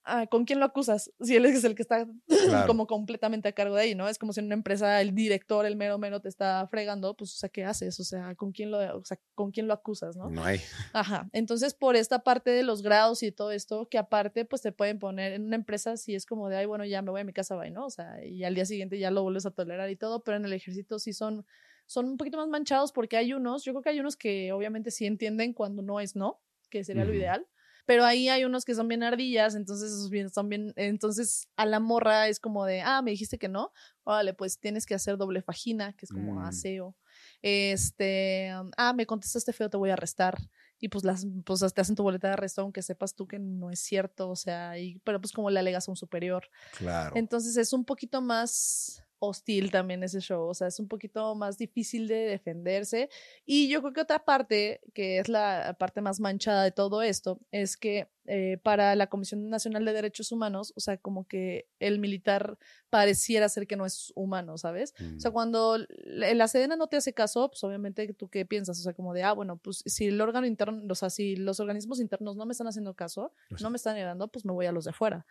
[0.07, 1.11] Ah, ¿con quién lo acusas?
[1.19, 2.07] Si él es el que está
[2.71, 4.07] como completamente a cargo de ahí, ¿no?
[4.07, 7.33] Es como si en una empresa el director, el mero mero te está fregando, pues,
[7.33, 7.99] o sea, ¿qué haces?
[7.99, 10.29] O sea, ¿con quién lo, o sea, ¿con quién lo acusas, no?
[10.29, 10.61] No hay.
[10.93, 11.27] Ajá.
[11.33, 14.99] Entonces, por esta parte de los grados y todo esto, que aparte, pues te pueden
[14.99, 17.33] poner en una empresa si es como de, ay, bueno, ya me voy a mi
[17.33, 17.87] casa, bye, ¿no?
[17.87, 20.45] O sea, y al día siguiente ya lo vuelves a tolerar y todo, pero en
[20.45, 21.47] el ejército sí son,
[21.87, 24.91] son un poquito más manchados porque hay unos, yo creo que hay unos que obviamente
[24.91, 27.47] sí entienden cuando no es no, que sería lo ideal
[27.85, 31.65] pero ahí hay unos que son bien ardillas, entonces esos bien, son bien, entonces a
[31.65, 33.71] la morra es como de, ah, me dijiste que no,
[34.03, 36.39] órale, pues tienes que hacer doble fagina, que es como mm.
[36.39, 36.95] aseo.
[37.41, 40.37] Este, ah, me contestaste feo, te voy a arrestar.
[40.79, 43.71] Y pues las, pues te hacen tu boleta de arresto, aunque sepas tú que no
[43.71, 46.49] es cierto, o sea, y, pero pues como le alegas a un superior.
[46.77, 47.15] Claro.
[47.15, 51.57] Entonces es un poquito más, hostil también ese show, o sea, es un poquito más
[51.57, 53.09] difícil de defenderse.
[53.45, 57.39] Y yo creo que otra parte, que es la parte más manchada de todo esto,
[57.51, 61.99] es que eh, para la Comisión Nacional de Derechos Humanos, o sea, como que el
[61.99, 62.57] militar
[62.89, 64.93] pareciera ser que no es humano, ¿sabes?
[65.15, 65.33] O sea, mm.
[65.33, 69.13] cuando la Sedena no te hace caso, pues obviamente tú qué piensas, o sea, como
[69.13, 72.45] de, ah, bueno, pues si el órgano interno, o sea, si los organismos internos no
[72.45, 75.25] me están haciendo caso, no me están ayudando, pues me voy a los de afuera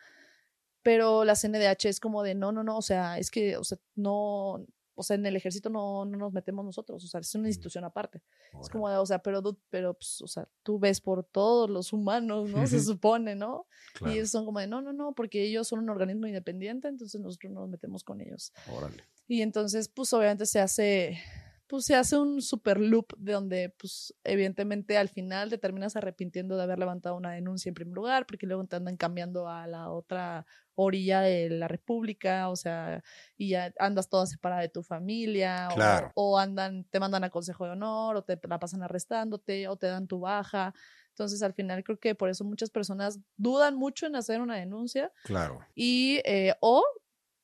[0.84, 3.78] pero la CNDH es como de no, no, no, o sea, es que, o sea,
[3.96, 7.48] no, o sea, en el ejército no, no nos metemos nosotros, o sea, es una
[7.48, 8.22] institución aparte.
[8.60, 11.92] Es como de, o sea, pero, pero, pues, o sea, tú ves por todos los
[11.92, 12.66] humanos, ¿no?
[12.66, 13.66] Se supone, ¿no?
[14.02, 17.20] Y ellos son como de, no, no, no, porque ellos son un organismo independiente, entonces
[17.20, 18.52] nosotros no nos metemos con ellos.
[18.70, 19.02] Órale.
[19.26, 21.18] Y entonces, pues, obviamente se hace,
[21.66, 26.56] pues se hace un super loop de donde, pues, evidentemente al final te terminas arrepintiendo
[26.56, 29.90] de haber levantado una denuncia en primer lugar, porque luego te andan cambiando a la
[29.90, 33.02] otra orilla de la república, o sea,
[33.36, 35.68] y ya andas toda separada de tu familia,
[36.14, 39.86] o, andan, te mandan a consejo de honor, o te la pasan arrestándote, o te
[39.86, 40.74] dan tu baja.
[41.10, 45.12] Entonces, al final creo que por eso muchas personas dudan mucho en hacer una denuncia.
[45.24, 45.60] Claro.
[45.74, 46.84] Y, eh, o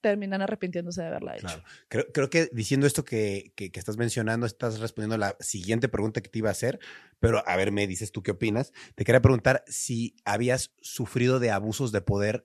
[0.01, 1.47] terminan arrepintiéndose de haberla hecho.
[1.47, 1.63] Claro.
[1.89, 6.21] Creo, creo que diciendo esto que, que, estás mencionando, estás respondiendo a la siguiente pregunta
[6.21, 6.81] que te iba a hacer,
[7.19, 8.73] pero a ver, me dices tú qué opinas.
[8.95, 12.45] Te quería preguntar si habías sufrido de abusos de poder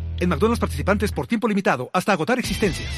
[0.21, 2.91] En McDonald's participantes por tiempo limitado hasta agotar existencias.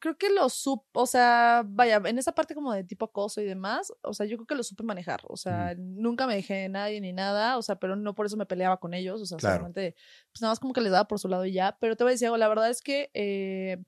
[0.00, 3.44] Creo que lo supe, o sea, vaya, en esa parte como de tipo acoso y
[3.44, 6.68] demás, o sea, yo creo que lo supe manejar, o sea, nunca me dejé de
[6.68, 9.38] nadie ni nada, o sea, pero no por eso me peleaba con ellos, o sea,
[9.38, 9.94] solamente,
[10.32, 12.12] pues nada más como que les daba por su lado y ya, pero te voy
[12.12, 13.78] a decir la verdad es que eh,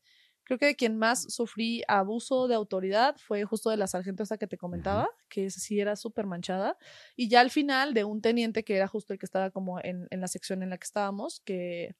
[0.53, 4.37] creo que de quien más sufrí abuso de autoridad fue justo de la sargento esa
[4.37, 6.77] que te comentaba, que sí era súper manchada,
[7.17, 10.07] y ya al final de un teniente que era justo el que estaba como en,
[10.11, 11.97] en la sección en la que estábamos, que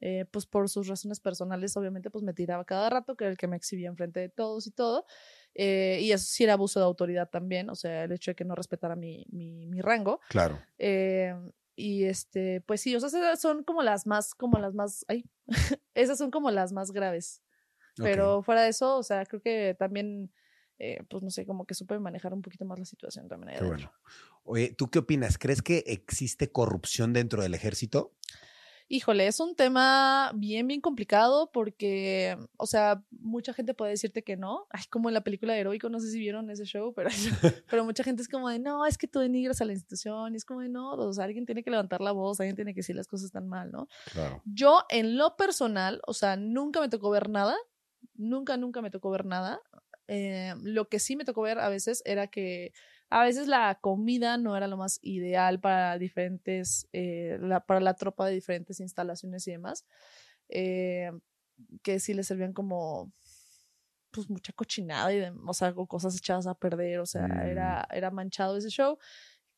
[0.00, 3.36] eh, pues por sus razones personales, obviamente, pues me tiraba cada rato, que era el
[3.38, 5.06] que me exhibía enfrente de todos y todo.
[5.54, 8.44] Eh, y eso sí era abuso de autoridad también, o sea, el hecho de que
[8.44, 10.20] no respetara mi, mi, mi rango.
[10.28, 10.60] Claro.
[10.78, 11.32] Eh,
[11.76, 15.24] y este, pues sí, o sea, esas son como las más, como las más, ay,
[15.94, 17.40] esas son como las más graves.
[17.96, 20.32] Pero fuera de eso, o sea, creo que también,
[21.08, 23.58] pues no sé, como que supe manejar un poquito más la situación también.
[23.58, 23.92] Qué bueno.
[24.44, 25.38] Oye, ¿tú qué opinas?
[25.38, 28.12] ¿Crees que existe corrupción dentro del ejército?
[28.94, 34.36] Híjole, es un tema bien, bien complicado porque, o sea, mucha gente puede decirte que
[34.36, 34.66] no.
[34.68, 37.08] Ay, como en la película de Heroico, no sé si vieron ese show, pero,
[37.70, 40.34] pero mucha gente es como de, no, es que tú denigras a la institución.
[40.34, 42.74] Y es como de, no, o sea, alguien tiene que levantar la voz, alguien tiene
[42.74, 43.88] que decir las cosas están mal, ¿no?
[44.12, 44.42] Claro.
[44.44, 47.56] Yo, en lo personal, o sea, nunca me tocó ver nada.
[48.14, 49.60] Nunca, nunca me tocó ver nada.
[50.08, 52.72] Eh, lo que sí me tocó ver a veces era que
[53.08, 58.26] a veces la comida no era lo más ideal para diferentes, eh, para la tropa
[58.26, 59.86] de diferentes instalaciones y demás,
[60.48, 61.12] eh,
[61.82, 63.12] que sí le servían como
[64.10, 67.96] pues mucha cochinada y o sea, cosas echadas a perder, o sea, era, mm.
[67.96, 68.98] era manchado ese show.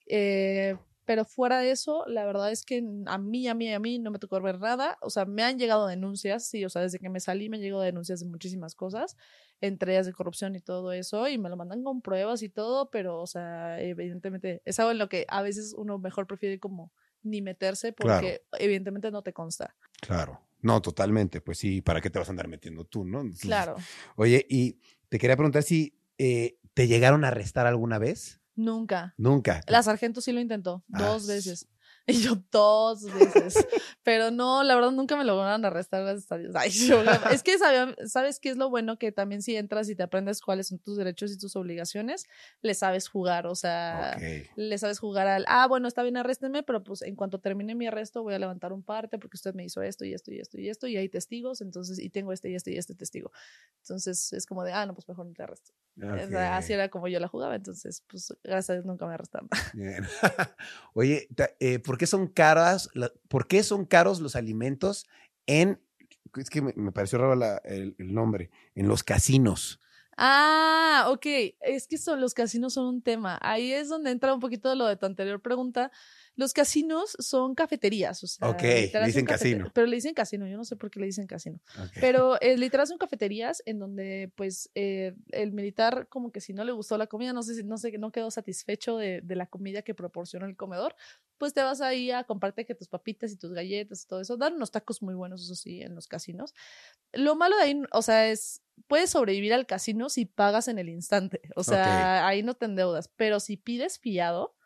[0.06, 3.98] Eh, Pero fuera de eso, la verdad es que a mí, a mí, a mí
[3.98, 4.96] no me tocó ver nada.
[5.00, 7.62] O sea, me han llegado denuncias, sí, o sea, desde que me salí me han
[7.62, 9.16] llegado denuncias de muchísimas cosas,
[9.60, 12.90] entre ellas de corrupción y todo eso, y me lo mandan con pruebas y todo,
[12.90, 16.92] pero, o sea, evidentemente es algo en lo que a veces uno mejor prefiere como
[17.22, 19.74] ni meterse porque evidentemente no te consta.
[20.00, 20.40] Claro.
[20.64, 21.42] No, totalmente.
[21.42, 23.22] Pues sí, ¿para qué te vas a andar metiendo tú, no?
[23.38, 23.76] claro.
[24.16, 24.80] Oye, y
[25.10, 28.40] te quería preguntar si eh, te llegaron a arrestar alguna vez.
[28.56, 29.14] Nunca.
[29.16, 29.60] Nunca.
[29.66, 31.68] La sargento sí lo intentó, dos ah, veces.
[32.06, 33.66] Y yo dos veces.
[34.02, 36.54] Pero no, la verdad nunca me lograron arrestar, gracias a Dios.
[36.54, 36.70] Ay,
[37.32, 37.56] es que
[38.06, 40.98] sabes qué es lo bueno que también si entras y te aprendes cuáles son tus
[40.98, 42.26] derechos y tus obligaciones,
[42.60, 44.18] le sabes jugar, o sea,
[44.54, 47.86] le sabes jugar al, ah, bueno, está bien, arréstenme, pero pues en cuanto termine mi
[47.86, 50.60] arresto voy a levantar un parte porque usted me hizo esto y esto y esto
[50.60, 53.32] y esto y hay testigos, entonces, y tengo este y este y este testigo.
[53.80, 55.72] Entonces es como de, ah, no, pues mejor no te arresto.
[56.38, 59.48] así era como yo la jugaba, entonces, pues gracias a Dios nunca me arrestaron.
[59.72, 60.04] Bien.
[60.94, 61.28] Oye,
[61.60, 62.88] eh, ¿por qué son caras,
[63.28, 65.06] por qué son caros los alimentos
[65.46, 65.80] en,
[66.36, 69.80] es que me, pareció raro el, nombre, en los casinos?
[70.16, 71.26] Ah, ok.
[71.60, 73.38] Es que son, los casinos son un tema.
[73.42, 75.90] Ahí es donde entra un poquito lo de tu anterior pregunta.
[76.36, 79.70] Los casinos son cafeterías, o sea, ok, le dicen casino.
[79.72, 81.60] Pero le dicen casino, yo no sé por qué le dicen casino.
[82.00, 86.64] Pero eh, literal son cafeterías en donde, pues, eh, el militar, como que si no
[86.64, 89.46] le gustó la comida, no sé si no, sé, no quedó satisfecho de, de la
[89.46, 90.96] comida que proporciona el comedor,
[91.38, 94.36] pues te vas ahí a comprarte que tus papitas y tus galletas y todo eso.
[94.36, 96.54] Dan unos tacos muy buenos, eso sí, en los casinos.
[97.12, 100.88] Lo malo de ahí, o sea, es, puedes sobrevivir al casino si pagas en el
[100.88, 101.42] instante.
[101.56, 103.08] O sea, ahí no te endeudas.
[103.16, 104.56] Pero si pides fiado,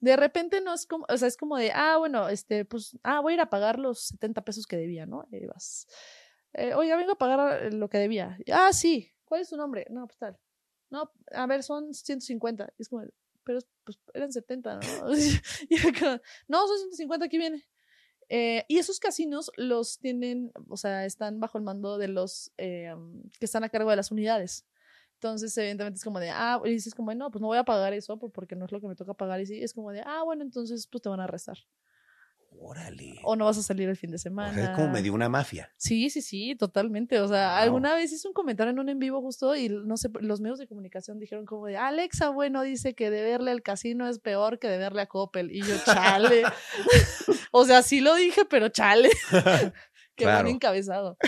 [0.00, 3.20] de repente no es como, o sea, es como de, ah, bueno, este, pues, ah,
[3.20, 5.26] voy a ir a pagar los 70 pesos que debía, ¿no?
[5.30, 5.86] Y vas,
[6.52, 8.38] eh, oiga, vengo a pagar eh, lo que debía.
[8.52, 9.86] Ah, sí, ¿cuál es tu nombre?
[9.90, 10.38] No, pues tal.
[10.90, 12.72] No, a ver, son 150.
[12.78, 13.04] es como,
[13.44, 14.80] pero pues eran 70, ¿no?
[16.48, 17.64] no, son 150, aquí viene.
[18.28, 22.96] Eh, y esos casinos los tienen, o sea, están bajo el mando de los que
[23.40, 24.66] están a cargo de las unidades.
[25.16, 27.94] Entonces, evidentemente es como de, ah, y dices como, no, pues no voy a pagar
[27.94, 29.40] eso porque no es lo que me toca pagar.
[29.40, 31.56] Y sí, es como de, ah, bueno, entonces pues te van a arrestar.
[32.58, 33.20] Órale.
[33.22, 34.62] O no vas a salir el fin de semana.
[34.62, 35.70] es como medio una mafia.
[35.76, 37.20] Sí, sí, sí, totalmente.
[37.20, 40.08] O sea, alguna vez hice un comentario en un en vivo justo y no sé,
[40.20, 44.18] los medios de comunicación dijeron como de, Alexa, bueno, dice que deberle al casino es
[44.18, 45.50] peor que deberle a Coppel.
[45.50, 46.44] Y yo, chale.
[47.50, 49.10] o sea, sí lo dije, pero chale.
[50.16, 50.48] Qué claro.
[50.48, 51.18] encabezado.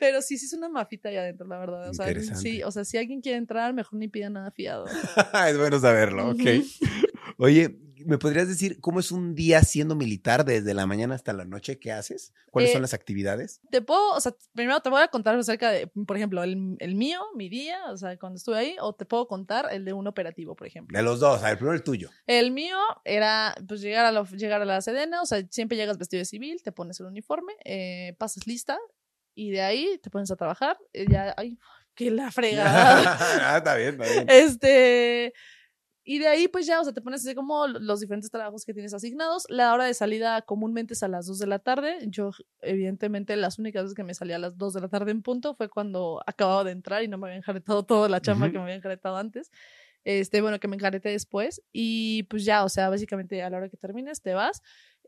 [0.00, 1.90] Pero sí, sí es una mafita ahí adentro, la verdad.
[1.90, 4.86] O sea, sí, o sea, si alguien quiere entrar, mejor ni pida nada fiado.
[5.46, 6.40] es bueno saberlo, ok.
[7.36, 11.44] Oye, ¿me podrías decir cómo es un día siendo militar desde la mañana hasta la
[11.44, 11.78] noche?
[11.78, 12.32] ¿Qué haces?
[12.50, 13.60] ¿Cuáles son eh, las actividades?
[13.70, 16.94] Te puedo, o sea, primero te voy a contar acerca de, por ejemplo, el, el,
[16.94, 20.06] mío, mi día, o sea, cuando estuve ahí, o te puedo contar el de un
[20.06, 20.96] operativo, por ejemplo.
[20.96, 22.10] De los dos, a ver, primero el tuyo.
[22.26, 26.20] El mío era, pues, llegar a, llegar a la sedena, o sea, siempre llegas vestido
[26.20, 28.78] de civil, te pones el uniforme, eh, pasas lista,
[29.34, 30.78] y de ahí te pones a trabajar.
[30.92, 31.58] Y ya, ay,
[31.94, 33.16] que la fregada.
[33.18, 34.26] ah, está bien, está bien.
[34.28, 35.32] Este.
[36.02, 38.72] Y de ahí, pues ya, o sea, te pones así como los diferentes trabajos que
[38.72, 39.44] tienes asignados.
[39.48, 41.98] La hora de salida comúnmente es a las 2 de la tarde.
[42.06, 42.30] Yo,
[42.62, 45.54] evidentemente, las únicas veces que me salía a las 2 de la tarde en punto
[45.54, 48.62] fue cuando acababa de entrar y no me habían enjaretado toda la chamba que me
[48.62, 49.50] habían enjaretado antes.
[50.04, 51.62] Este, bueno, que me enjarete después.
[51.72, 54.62] Y pues ya, o sea, básicamente a la hora que termines, te vas.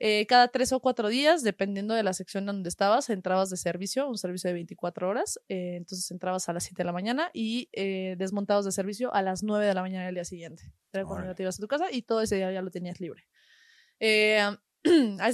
[0.04, 4.08] Eh, cada tres o cuatro días, dependiendo de la sección donde estabas, entrabas de servicio,
[4.08, 5.38] un servicio de 24 horas.
[5.48, 9.22] Eh, entonces entrabas a las 7 de la mañana y eh, desmontabas de servicio a
[9.22, 10.74] las 9 de la mañana del día siguiente.
[10.92, 13.22] Era cuando te ibas a tu casa y todo ese día ya lo tenías libre.
[14.00, 14.58] ese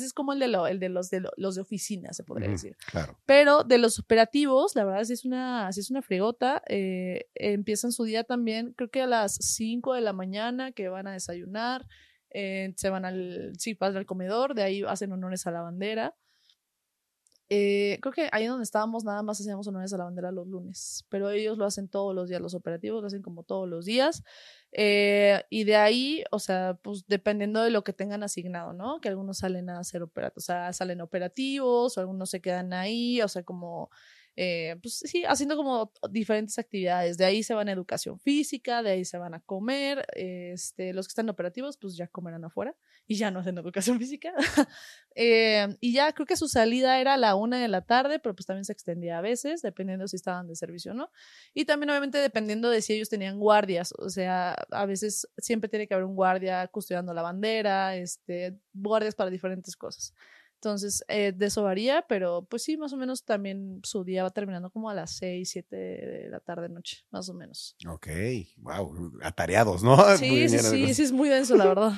[0.04, 2.76] es como el de, lo, el de, los, de los de oficina, se podría decir.
[2.90, 3.18] Claro.
[3.24, 6.60] Pero de los operativos, la verdad, sí es una, sí es una fregota.
[6.66, 11.12] empiezan su día también, creo que a las 5 de la mañana, que van a
[11.12, 11.86] desayunar.
[12.30, 16.14] Eh, se van al, sí, al comedor, de ahí hacen honores a la bandera.
[17.50, 21.06] Eh, creo que ahí donde estábamos nada más hacíamos honores a la bandera los lunes,
[21.08, 24.22] pero ellos lo hacen todos los días, los operativos lo hacen como todos los días.
[24.72, 29.00] Eh, y de ahí, o sea, pues dependiendo de lo que tengan asignado, ¿no?
[29.00, 33.22] Que algunos salen a hacer operativos, o sea, salen operativos, o algunos se quedan ahí,
[33.22, 33.90] o sea, como
[34.40, 37.18] eh, pues sí, haciendo como diferentes actividades.
[37.18, 40.06] De ahí se van a educación física, de ahí se van a comer.
[40.14, 42.76] Este, los que están operativos, pues ya comerán afuera
[43.08, 44.32] y ya no hacen educación física.
[45.20, 48.36] Eh, y ya creo que su salida era a la una de la tarde, pero
[48.36, 51.10] pues también se extendía a veces, dependiendo si estaban de servicio o no.
[51.52, 53.92] Y también, obviamente, dependiendo de si ellos tenían guardias.
[53.98, 59.16] O sea, a veces siempre tiene que haber un guardia custodiando la bandera, este, guardias
[59.16, 60.14] para diferentes cosas.
[60.58, 64.30] Entonces, eh, de eso varía, pero pues sí, más o menos también su día va
[64.30, 67.76] terminando como a las 6, 7 de la tarde, noche, más o menos.
[67.86, 68.08] Ok,
[68.56, 69.96] wow, atareados, ¿no?
[70.18, 71.92] Sí, sí, sí, sí, es muy denso, la verdad.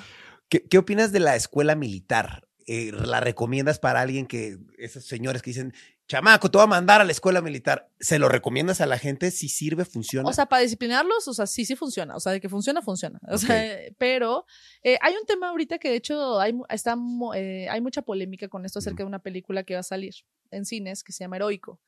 [0.51, 2.49] ¿Qué, ¿Qué, opinas de la escuela militar?
[2.67, 5.73] Eh, ¿La recomiendas para alguien que, esos señores que dicen,
[6.11, 7.89] chamaco, te voy a mandar a la escuela militar.
[8.01, 9.31] ¿Se lo recomiendas a la gente?
[9.31, 10.29] Si sirve, funciona.
[10.29, 12.17] O sea, para disciplinarlos, o sea, sí, sí funciona.
[12.17, 13.21] O sea, de que funciona, funciona.
[13.29, 14.45] O sea, pero
[14.83, 16.97] eh, hay un tema ahorita que de hecho hay, está,
[17.37, 20.15] eh, hay mucha polémica con esto acerca de una película que va a salir
[20.51, 21.81] en cines que se llama Heroico.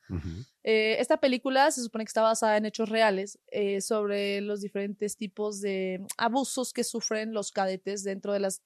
[0.63, 3.39] Eh, esta película se supone que está basada en hechos reales
[3.79, 8.61] sobre los diferentes tipos de abusos que sufren los cadetes dentro de las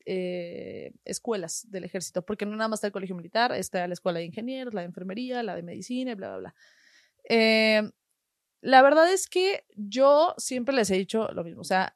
[1.06, 4.26] escuelas del ejército, porque no nada más está el colegio militar, está la escuela de
[4.26, 6.56] ingenieros, la de enfermería, la de medicina y bla, bla, bla.
[7.30, 7.90] Eh,
[8.62, 11.96] la verdad es que yo siempre les he dicho lo mismo, o sea,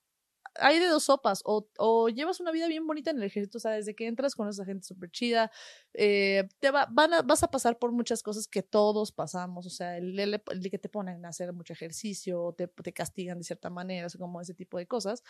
[0.55, 3.71] hay de dos sopas, o, llevas una vida bien bonita en el ejército, o sea,
[3.71, 5.51] desde que entras con esa gente súper chida,
[5.93, 10.41] eh, te va, vas a pasar por muchas cosas que todos pasamos, o sea, el,
[10.69, 14.41] que te ponen a hacer mucho ejercicio, te, te castigan de cierta manera, o como
[14.41, 15.23] ese tipo de cosas,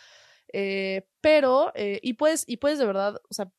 [0.52, 3.52] eh, pero, y puedes, y puedes de verdad, o sea,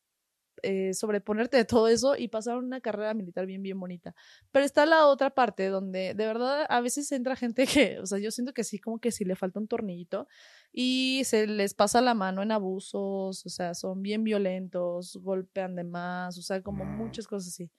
[0.62, 4.14] eh, sobreponerte de todo eso y pasar una carrera militar bien, bien bonita.
[4.52, 8.18] Pero está la otra parte donde de verdad a veces entra gente que, o sea,
[8.18, 10.28] yo siento que sí, como que sí le falta un tornillito
[10.72, 15.84] y se les pasa la mano en abusos, o sea, son bien violentos, golpean de
[15.84, 17.70] más, o sea, como muchas cosas así.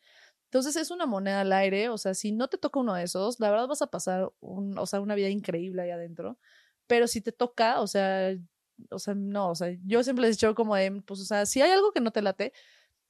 [0.46, 3.40] Entonces es una moneda al aire, o sea, si no te toca uno de esos,
[3.40, 6.38] la verdad vas a pasar un, o sea, una vida increíble ahí adentro.
[6.88, 8.36] Pero si te toca, o sea,
[8.92, 11.46] o sea, no, o sea, yo siempre les he dicho como de, pues, o sea,
[11.46, 12.54] si hay algo que no te late,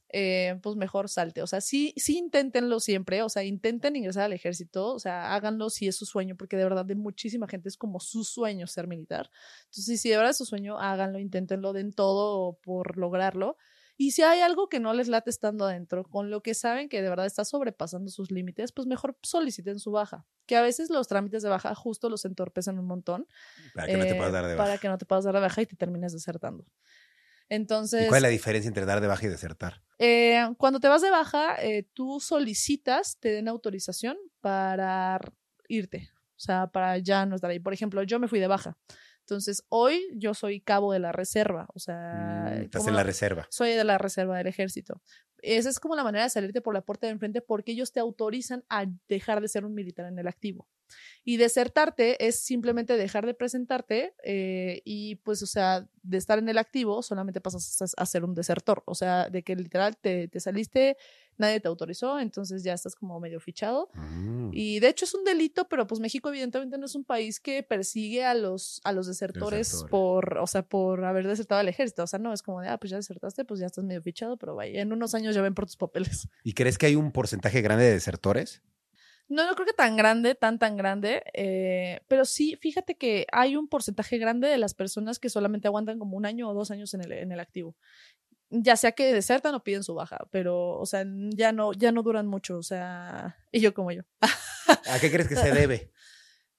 [0.10, 1.42] eh, pues mejor salte.
[1.42, 5.70] O sea, sí, sí inténtenlo siempre, o sea, intenten ingresar al ejército, o sea, háganlo
[5.70, 8.88] si es su sueño, porque de verdad de muchísima gente es como su sueño ser
[8.88, 9.30] militar.
[9.66, 13.58] Entonces, si de verdad es su sueño, háganlo, inténtenlo, den todo por lograrlo.
[13.98, 17.02] Y si hay algo que no les late estando adentro, con lo que saben que
[17.02, 20.26] de verdad está sobrepasando sus límites, pues mejor soliciten su baja.
[20.46, 23.28] Que a veces los trámites de baja justo los entorpecen un montón.
[23.74, 24.66] Para que no te puedas dar de baja.
[24.66, 26.66] Para que no te puedas dar de baja y te termines desertando.
[27.48, 28.08] Entonces.
[28.08, 29.82] ¿Cuál es la diferencia entre dar de baja y desertar?
[30.00, 35.20] Eh, cuando te vas de baja, eh, tú solicitas, te den autorización para
[35.70, 36.10] irte.
[36.32, 37.60] O sea, para ya no estar ahí.
[37.60, 38.78] Por ejemplo, yo me fui de baja.
[39.26, 42.52] Entonces, hoy yo soy cabo de la reserva, o sea...
[42.52, 43.48] Mm, estás en la reserva.
[43.50, 45.02] Soy de la reserva del ejército.
[45.40, 48.00] Esa es como la manera de salirte por la puerta de enfrente porque ellos te
[48.00, 50.68] autorizan a dejar de ser un militar en el activo.
[51.24, 56.48] Y desertarte es simplemente dejar de presentarte eh, y pues, o sea, de estar en
[56.48, 58.84] el activo solamente pasas a ser un desertor.
[58.86, 60.98] O sea, de que literal te, te saliste
[61.38, 63.90] nadie te autorizó, entonces ya estás como medio fichado.
[63.94, 64.50] Mm.
[64.54, 67.64] Y de hecho es un delito, pero pues México evidentemente no es un país que
[67.64, 72.04] persigue a los, a los desertores, por, o sea, por haber desertado al ejército.
[72.04, 74.38] O sea, no es como de, ah, pues ya desertaste, pues ya estás medio fichado,
[74.38, 76.28] pero vaya, en unos años ya ven por tus papeles.
[76.44, 78.62] ¿Y crees que hay un porcentaje grande de desertores?
[79.28, 83.56] No, no creo que tan grande, tan, tan grande, eh, pero sí, fíjate que hay
[83.56, 86.94] un porcentaje grande de las personas que solamente aguantan como un año o dos años
[86.94, 87.76] en el, en el activo
[88.50, 92.04] ya sea que desertan o piden su baja, pero, o sea, ya no, ya no
[92.04, 94.04] duran mucho, o sea, y yo como yo.
[94.92, 95.92] ¿A qué crees que se debe?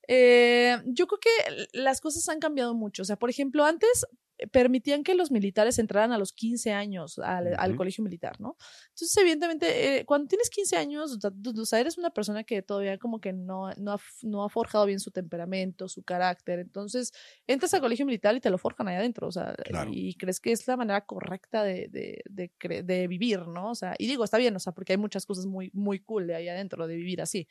[0.08, 3.02] Eh, yo creo que las cosas han cambiado mucho.
[3.02, 4.06] O sea, por ejemplo, antes
[4.50, 8.56] permitían que los militares entraran a los 15 años al, colegio militar, ¿no?
[8.88, 13.20] Entonces, evidentemente, eh, cuando tienes 15 años, o sea, eres una persona que todavía como
[13.20, 16.58] que no, no, ha, no ha forjado bien su temperamento, su carácter.
[16.58, 17.12] Entonces,
[17.46, 19.54] entras al colegio militar y te lo forjan ahí adentro, o sea,
[19.90, 23.70] y crees que es la manera correcta de, de, de, de, vivir, ¿no?
[23.70, 26.26] O sea, y digo, está bien, o sea, porque hay muchas cosas muy, muy cool
[26.26, 27.48] de ahí adentro, de vivir así.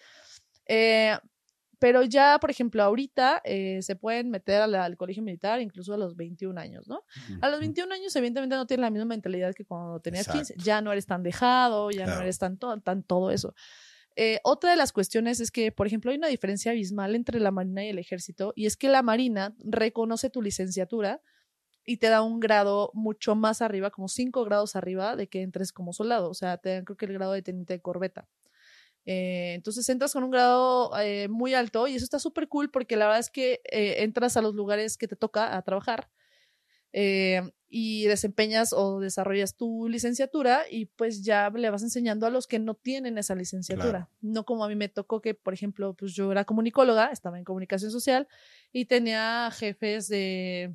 [0.68, 1.18] Eh,
[1.80, 6.16] pero ya, por ejemplo, ahorita eh, se pueden meter al, colegio militar incluso a los
[6.16, 7.04] 21 años, ¿no?
[7.42, 10.56] A los 21 años, evidentemente, no tienes la misma mentalidad que cuando tenías 15.
[10.58, 13.54] Ya no eres tan dejado, ya no eres tan, tan todo eso.
[14.16, 17.52] Eh, otra de las cuestiones es que, por ejemplo, hay una diferencia abismal entre la
[17.52, 21.22] Marina y el Ejército, y es que la Marina reconoce tu licenciatura
[21.86, 25.72] y te da un grado mucho más arriba, como cinco grados arriba de que entres
[25.72, 26.30] como soldado.
[26.30, 28.28] O sea, te dan creo que el grado de teniente de corbeta.
[29.06, 32.96] Eh, entonces entras con un grado eh, muy alto y eso está súper cool porque
[32.96, 36.10] la verdad es que eh, entras a los lugares que te toca a trabajar
[37.68, 42.58] y desempeñas o desarrollas tu licenciatura y pues ya le vas enseñando a los que
[42.58, 44.10] no tienen esa licenciatura.
[44.22, 47.44] No como a mí me tocó que, por ejemplo, pues yo era comunicóloga, estaba en
[47.44, 48.30] comunicación social
[48.72, 50.74] y tenía jefes de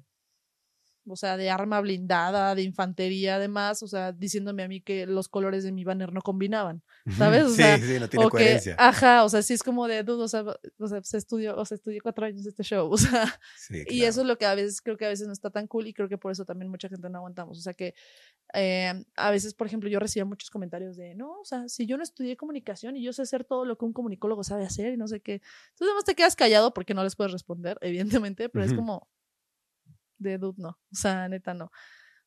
[1.10, 5.28] o sea, de arma blindada, de infantería, además, o sea, diciéndome a mí que los
[5.28, 6.82] colores de mi banner no combinaban,
[7.16, 7.52] ¿sabes?
[7.54, 8.76] sí, sí, no tiene coherencia.
[8.78, 10.44] ajá, o sea, sí es como de dudo, o sea,
[10.78, 13.40] o sea, se estudió, o sea, estudié cuatro años este show, o sea,
[13.88, 15.86] y eso es lo que a veces, creo que a veces no está tan cool
[15.86, 17.94] y creo que por eso también mucha gente no aguantamos, o sea, que
[18.54, 21.96] eh, a veces, por ejemplo, yo recibía muchos comentarios de, no, o sea, si yo
[21.96, 24.96] no estudié comunicación y yo sé hacer todo lo que un comunicólogo sabe hacer y
[24.96, 28.64] no sé qué, entonces además te quedas callado porque no les puedes responder, evidentemente, pero
[28.64, 29.08] es como,
[30.20, 31.70] de dude no, o sea, neta no.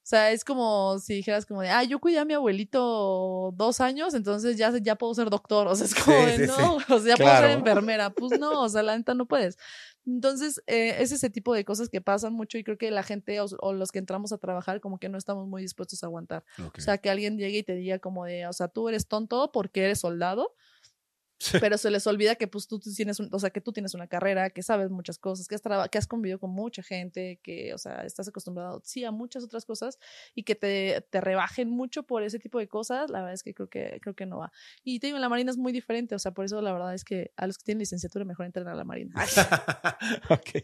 [0.03, 3.79] O sea, es como si dijeras como de, ah, yo cuidé a mi abuelito dos
[3.79, 5.65] años, entonces ya, ya puedo ser doctor.
[5.67, 8.09] O sea, es como de, no, o sea, ya puedo ser enfermera.
[8.09, 9.57] Pues no, o sea, la neta no puedes.
[10.05, 13.39] Entonces, eh, es ese tipo de cosas que pasan mucho y creo que la gente
[13.39, 16.43] o, los que entramos a trabajar como que no estamos muy dispuestos a aguantar.
[16.59, 19.53] O sea, que alguien llegue y te diga como de, o sea, tú eres tonto
[19.53, 20.53] porque eres soldado
[21.59, 24.49] pero se les olvida que pues tú tienes, o sea, que tú tienes una carrera,
[24.49, 28.03] que sabes muchas cosas, que has, que has convivido con mucha gente, que, o sea,
[28.05, 29.99] estás acostumbrado, sí, a muchas otras cosas
[30.35, 33.53] y que te, te rebajen mucho por ese tipo de cosas, la verdad es que
[33.53, 34.51] creo que, creo que no va.
[34.83, 37.03] Y te digo, la Marina es muy diferente, o sea, por eso la verdad es
[37.03, 39.13] que a los que tienen licenciatura mejor entren a la Marina.
[40.29, 40.63] ok.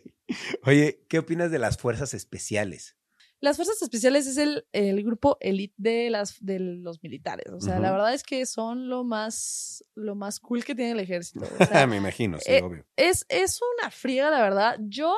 [0.65, 2.98] Oye, ¿qué opinas de las fuerzas especiales?
[3.41, 7.51] Las fuerzas especiales es el, el grupo elite de las de los militares.
[7.53, 10.99] O sea, la verdad es que son lo más lo más cool que tiene el
[10.99, 11.45] ejército.
[11.87, 12.85] Me imagino, sí, eh, obvio.
[12.97, 14.77] Es, es una friega, la verdad.
[14.81, 15.15] Yo,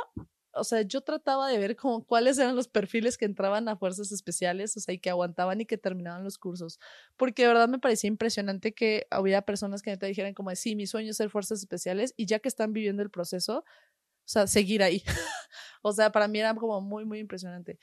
[0.54, 4.12] o sea, yo trataba de ver como cuáles eran los perfiles que entraban a fuerzas
[4.12, 6.80] especiales, o sea, y que aguantaban y que terminaban los cursos.
[7.18, 10.86] Porque de verdad me parecía impresionante que hubiera personas que te dijeran como, sí, mi
[10.86, 13.64] sueño es ser fuerzas especiales, y ya que están viviendo el proceso,
[14.32, 15.04] sea, seguir ahí.
[15.82, 17.80] o sea, para mí era como muy, muy impresionante.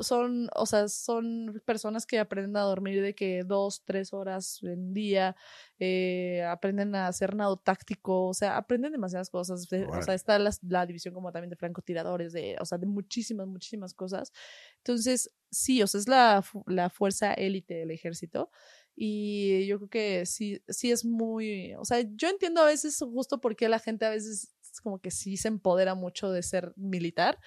[0.00, 4.94] Son, o sea, son personas que aprenden a dormir de que dos, tres horas en
[4.94, 5.36] día,
[5.78, 9.68] eh, aprenden a hacer nado táctico, o sea, aprenden demasiadas cosas.
[9.88, 13.46] O sea, está la, la, división como también de francotiradores, de, o sea, de muchísimas,
[13.46, 14.32] muchísimas cosas.
[14.78, 18.50] Entonces, sí, o sea, es la, la fuerza élite del ejército.
[18.94, 23.40] Y yo creo que sí, sí es muy, o sea, yo entiendo a veces justo
[23.40, 27.38] por qué la gente a veces como que sí se empodera mucho de ser militar.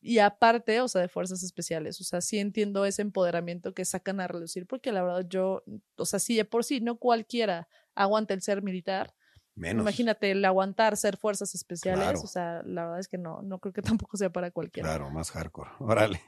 [0.00, 4.20] Y aparte, o sea, de fuerzas especiales, o sea, sí entiendo ese empoderamiento que sacan
[4.20, 5.64] a reducir, porque la verdad yo,
[5.96, 9.14] o sea, sí de por sí, no cualquiera aguanta el ser militar.
[9.56, 9.82] Menos.
[9.82, 13.72] Imagínate el aguantar ser fuerzas especiales, o sea, la verdad es que no, no creo
[13.72, 14.88] que tampoco sea para cualquiera.
[14.88, 15.70] Claro, más hardcore.
[15.80, 16.22] Órale.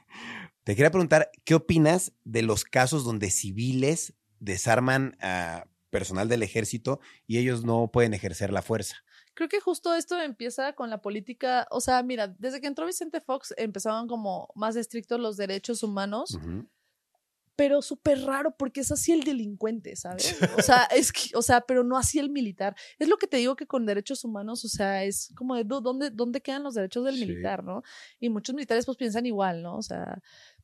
[0.63, 6.99] Te quería preguntar, ¿qué opinas de los casos donde civiles desarman a personal del ejército
[7.25, 8.97] y ellos no pueden ejercer la fuerza?
[9.33, 13.21] Creo que justo esto empieza con la política, o sea, mira, desde que entró Vicente
[13.21, 16.37] Fox empezaban como más estrictos los derechos humanos.
[17.57, 20.35] Pero súper raro porque es así el delincuente, ¿sabes?
[20.57, 22.75] O sea, es que, o sea, pero no así el militar.
[22.97, 26.09] Es lo que te digo que con derechos humanos, o sea, es como de dónde,
[26.09, 27.83] dónde quedan los derechos del militar, ¿no?
[28.19, 29.77] Y muchos militares pues piensan igual, ¿no?
[29.77, 30.21] O sea,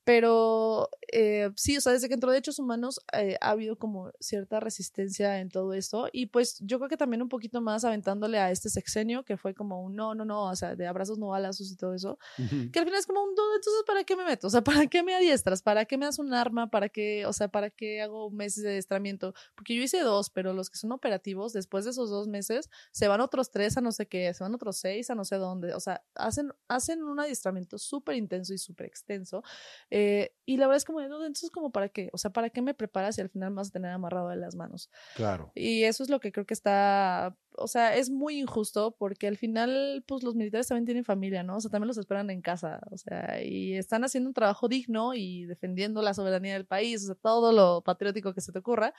[0.07, 4.61] pero eh, sí, o sea, desde que entró Derechos Humanos eh, ha habido como cierta
[4.61, 6.07] resistencia en todo esto.
[6.13, 9.53] Y pues yo creo que también un poquito más aventándole a este sexenio, que fue
[9.53, 12.17] como un no, no, no, o sea, de abrazos no balazos y todo eso.
[12.37, 14.47] Que al final es como un duda, entonces, ¿para qué me meto?
[14.47, 15.61] O sea, ¿para qué me adiestras?
[15.61, 16.69] ¿Para qué me das un arma?
[16.69, 19.33] ¿Para qué, o sea, para qué hago meses de adiestramiento?
[19.55, 23.09] Porque yo hice dos, pero los que son operativos, después de esos dos meses, se
[23.09, 25.73] van otros tres a no sé qué, se van otros seis a no sé dónde.
[25.73, 29.43] O sea, hacen, hacen un adiestramiento súper intenso y súper extenso.
[29.89, 29.96] Eh,
[30.45, 32.09] y la verdad es como, entonces, como para qué?
[32.13, 34.55] O sea, ¿para qué me preparas y al final vas a tener amarrado de las
[34.55, 34.89] manos?
[35.15, 35.51] Claro.
[35.55, 39.35] Y eso es lo que creo que está, o sea, es muy injusto porque al
[39.35, 41.57] final, pues los militares también tienen familia, ¿no?
[41.57, 45.13] O sea, también los esperan en casa, o sea, y están haciendo un trabajo digno
[45.13, 48.93] y defendiendo la soberanía del país, o sea, todo lo patriótico que se te ocurra.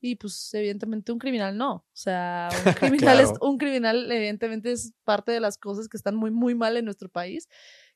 [0.00, 1.74] Y pues evidentemente un criminal no.
[1.74, 6.16] O sea, un criminal es un criminal evidentemente es parte de las cosas que están
[6.16, 7.48] muy muy mal en nuestro país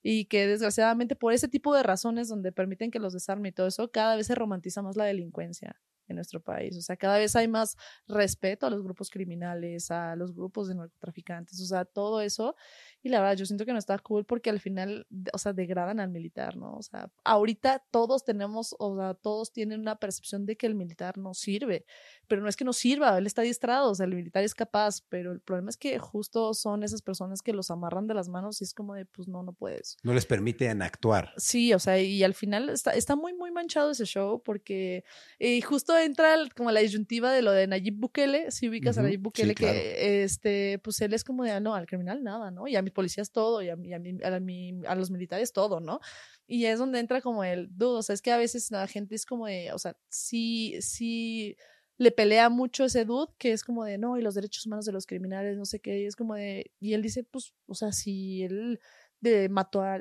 [0.09, 3.67] y que desgraciadamente por ese tipo de razones donde permiten que los desarme y todo
[3.67, 6.77] eso, cada vez se romantiza más la delincuencia en nuestro país.
[6.77, 7.77] O sea, cada vez hay más
[8.07, 12.57] respeto a los grupos criminales, a los grupos de narcotraficantes, o sea, todo eso.
[13.03, 16.01] Y la verdad, yo siento que no está cool porque al final, o sea, degradan
[16.01, 16.75] al militar, ¿no?
[16.75, 21.19] O sea, ahorita todos tenemos, o sea, todos tienen una percepción de que el militar
[21.19, 21.87] no sirve,
[22.27, 25.03] pero no es que no sirva, él está distrado, o sea, el militar es capaz,
[25.09, 28.61] pero el problema es que justo son esas personas que los amarran de las manos
[28.61, 29.97] y es como de, pues no, no puedes.
[30.03, 31.33] No les permiten actuar.
[31.37, 35.05] Sí, o sea, y al final está, está muy, muy manchado ese show porque
[35.39, 39.21] y justo entra como la disyuntiva de lo de Nayib Bukele, si ubicas a Nayib
[39.21, 42.69] Bukele, que este, pues él es como de, ah, no, al criminal nada, ¿no?
[42.69, 46.01] Y a mí policías todo y a, a, a, los militares todo, ¿no?
[46.47, 49.15] Y es donde entra como el dudo, o sea, es que a veces la gente
[49.15, 51.57] es como de, o sea, sí, sí
[51.99, 54.93] le pelea mucho ese dude que es como de, no, y los derechos humanos de
[54.93, 57.93] los criminales, no sé qué, y es como de, y él dice, pues, o sea,
[57.93, 58.81] si él
[59.21, 59.99] de, mató a...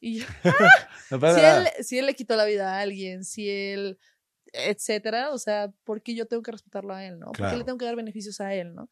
[0.00, 0.20] y
[1.08, 3.98] si, él, si él le quitó la vida a alguien, si él
[4.52, 7.32] etcétera, o sea, ¿por qué yo tengo que respetarlo a él, no?
[7.32, 8.88] ¿Por qué le tengo que dar beneficios a él, no?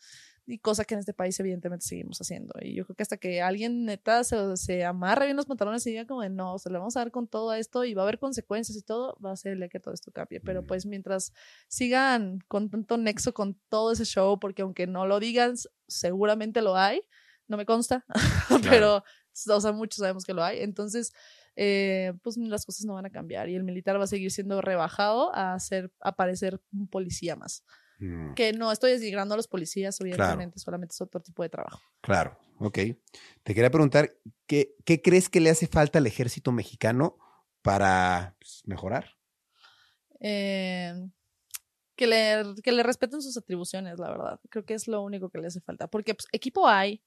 [0.47, 2.55] y cosa que en este país evidentemente seguimos haciendo.
[2.61, 5.91] Y yo creo que hasta que alguien neta se, se amarre bien los pantalones y
[5.91, 8.03] diga como de no, o sea, le vamos a dar con todo esto y va
[8.03, 10.41] a haber consecuencias y todo, va a ser el que todo esto cambie.
[10.41, 11.33] Pero pues mientras
[11.69, 15.55] sigan con tanto nexo con todo ese show, porque aunque no lo digan,
[15.89, 17.03] seguramente lo hay,
[17.49, 18.05] no me consta,
[18.63, 19.03] pero,
[19.49, 20.61] o sea, muchos sabemos que lo hay.
[20.61, 21.13] Entonces,
[21.57, 24.61] eh, pues las cosas no van a cambiar y el militar va a seguir siendo
[24.61, 27.65] rebajado a hacer aparecer un policía más.
[27.99, 28.35] Mm.
[28.35, 31.81] Que no estoy desligrando a los policías, obviamente, solamente es otro tipo de trabajo.
[32.01, 32.79] Claro, ok.
[33.43, 34.13] Te quería preguntar,
[34.47, 37.17] ¿qué, qué crees que le hace falta al ejército mexicano
[37.63, 39.15] para pues, mejorar?
[40.21, 40.93] Eh,
[41.97, 44.41] que, le, que le respeten sus atribuciones, la verdad.
[44.51, 45.87] Creo que es lo único que le hace falta.
[45.87, 47.03] Porque pues, equipo hay,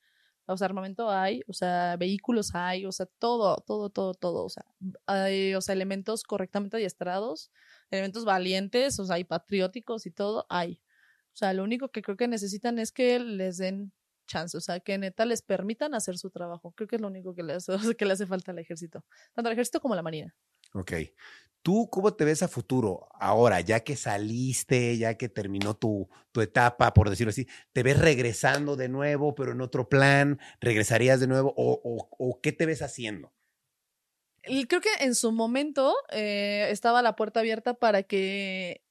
[0.48, 4.50] o sea, armamento hay, o sea, vehículos hay, o sea, todo, todo, todo, todo, o
[4.50, 4.66] sea,
[5.06, 7.52] hay, elementos correctamente adiestrados,
[7.92, 10.82] elementos valientes, o sea, hay patrióticos y todo, hay.
[11.34, 13.92] O sea, lo único que creo que necesitan es que les den
[14.28, 16.72] chance, o sea, que neta les permitan hacer su trabajo.
[16.72, 17.58] Creo que es lo único que le
[17.98, 20.36] que le hace falta al ejército, tanto al ejército como a la marina.
[20.74, 20.94] Ok.
[21.62, 26.40] ¿Tú cómo te ves a futuro ahora, ya que saliste, ya que terminó tu, tu
[26.40, 27.46] etapa, por decirlo así?
[27.74, 30.40] ¿Te ves regresando de nuevo, pero en otro plan?
[30.62, 31.54] ¿Regresarías de nuevo?
[31.58, 33.34] ¿O, o, qué te ves haciendo?
[34.44, 38.82] Creo que en su momento eh, estaba la puerta abierta para que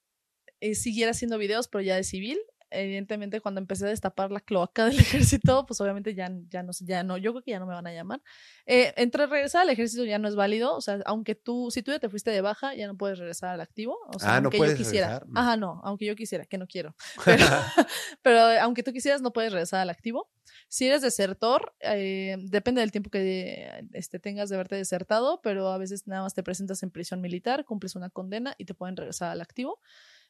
[0.61, 2.39] eh, siguiera haciendo videos, pero ya de civil
[2.71, 7.03] evidentemente cuando empecé a destapar la cloaca del ejército, pues obviamente ya, ya no ya
[7.03, 8.23] no, yo creo que ya no me van a llamar.
[8.67, 11.93] Eh, entre regresar al ejército ya no es válido, o sea, aunque tú, si tú
[11.93, 13.99] ya te fuiste de baja, ya no puedes regresar al activo.
[14.15, 15.19] O sea, ah, aunque no puedes yo quisiera.
[15.21, 15.29] Regresar?
[15.35, 16.95] Ajá, no, aunque yo quisiera, que no quiero.
[18.23, 20.31] Pero, aunque tú quisieras, no puedes regresar al activo.
[20.69, 25.79] Si eres desertor, eh, depende del tiempo que este, tengas de haberte desertado, pero a
[25.79, 29.31] veces nada más te presentas en prisión militar, cumples una condena y te pueden regresar
[29.31, 29.81] al activo.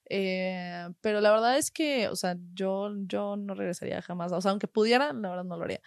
[0.08, 4.32] Eh, pero la verdad es que, o sea, yo, yo no regresaría jamás.
[4.32, 5.80] O sea, aunque pudiera, la verdad no lo haría.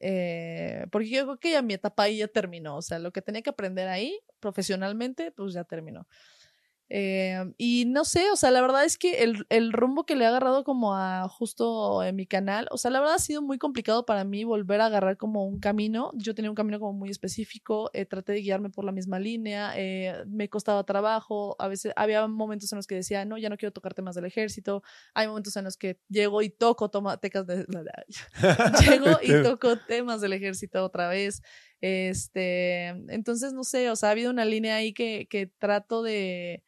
[0.00, 2.76] Eh, porque yo creo que ya mi etapa ahí ya terminó.
[2.76, 6.06] O sea, lo que tenía que aprender ahí profesionalmente, pues ya terminó.
[6.90, 10.24] Eh, y no sé, o sea, la verdad es que el, el, rumbo que le
[10.24, 13.56] he agarrado como a justo en mi canal, o sea, la verdad ha sido muy
[13.56, 16.12] complicado para mí volver a agarrar como un camino.
[16.14, 19.72] Yo tenía un camino como muy específico, eh, traté de guiarme por la misma línea,
[19.76, 23.56] eh, me costaba trabajo, a veces había momentos en los que decía, no, ya no
[23.56, 24.82] quiero tocar temas del ejército,
[25.14, 27.66] hay momentos en los que llego y toco toma, tecas de...
[28.84, 31.42] llego y toco temas del ejército otra vez.
[31.80, 36.62] Este, entonces, no sé, o sea, ha habido una línea ahí que, que trato de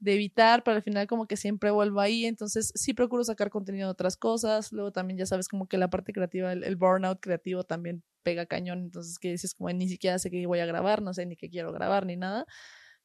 [0.00, 3.88] de evitar, pero al final como que siempre vuelvo ahí, entonces sí procuro sacar contenido
[3.88, 7.64] de otras cosas, luego también ya sabes como que la parte creativa, el, burnout creativo
[7.64, 11.14] también pega cañón, entonces que dices como ni siquiera sé qué voy a grabar, no
[11.14, 12.46] sé ni qué quiero grabar ni nada,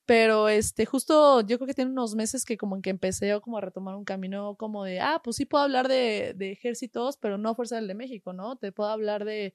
[0.05, 3.57] pero este justo yo creo que tiene unos meses que como en que empecé como
[3.57, 7.37] a retomar un camino como de, ah, pues sí puedo hablar de, de ejércitos, pero
[7.37, 8.57] no Fuerza del de México, ¿no?
[8.57, 9.53] Te puedo hablar de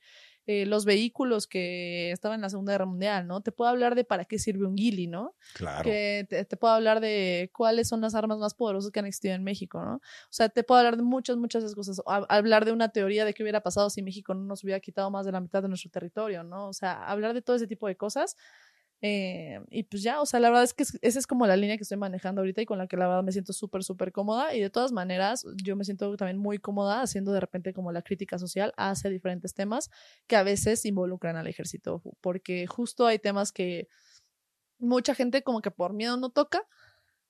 [0.50, 3.42] eh, los vehículos que estaban en la Segunda Guerra Mundial, ¿no?
[3.42, 5.34] Te puedo hablar de para qué sirve un guili, ¿no?
[5.52, 5.84] Claro.
[5.84, 9.44] Que te, puedo hablar de cuáles son las armas más poderosas que han existido en
[9.44, 9.96] México, ¿no?
[9.96, 12.00] O sea, te puedo hablar de muchas, muchas cosas.
[12.06, 15.26] hablar de una teoría de qué hubiera pasado si México no nos hubiera quitado más
[15.26, 16.68] de la mitad de nuestro territorio, ¿no?
[16.68, 18.34] O sea, hablar de todo ese tipo de cosas
[19.00, 21.76] eh, y pues ya, o sea, la verdad es que esa es como la línea
[21.76, 24.54] que estoy manejando ahorita y con la que la verdad me siento súper, súper cómoda.
[24.54, 28.02] Y de todas maneras, yo me siento también muy cómoda haciendo de repente como la
[28.02, 29.90] crítica social hacia diferentes temas
[30.26, 33.88] que a veces involucran al ejército, porque justo hay temas que
[34.78, 36.62] mucha gente como que por miedo no toca,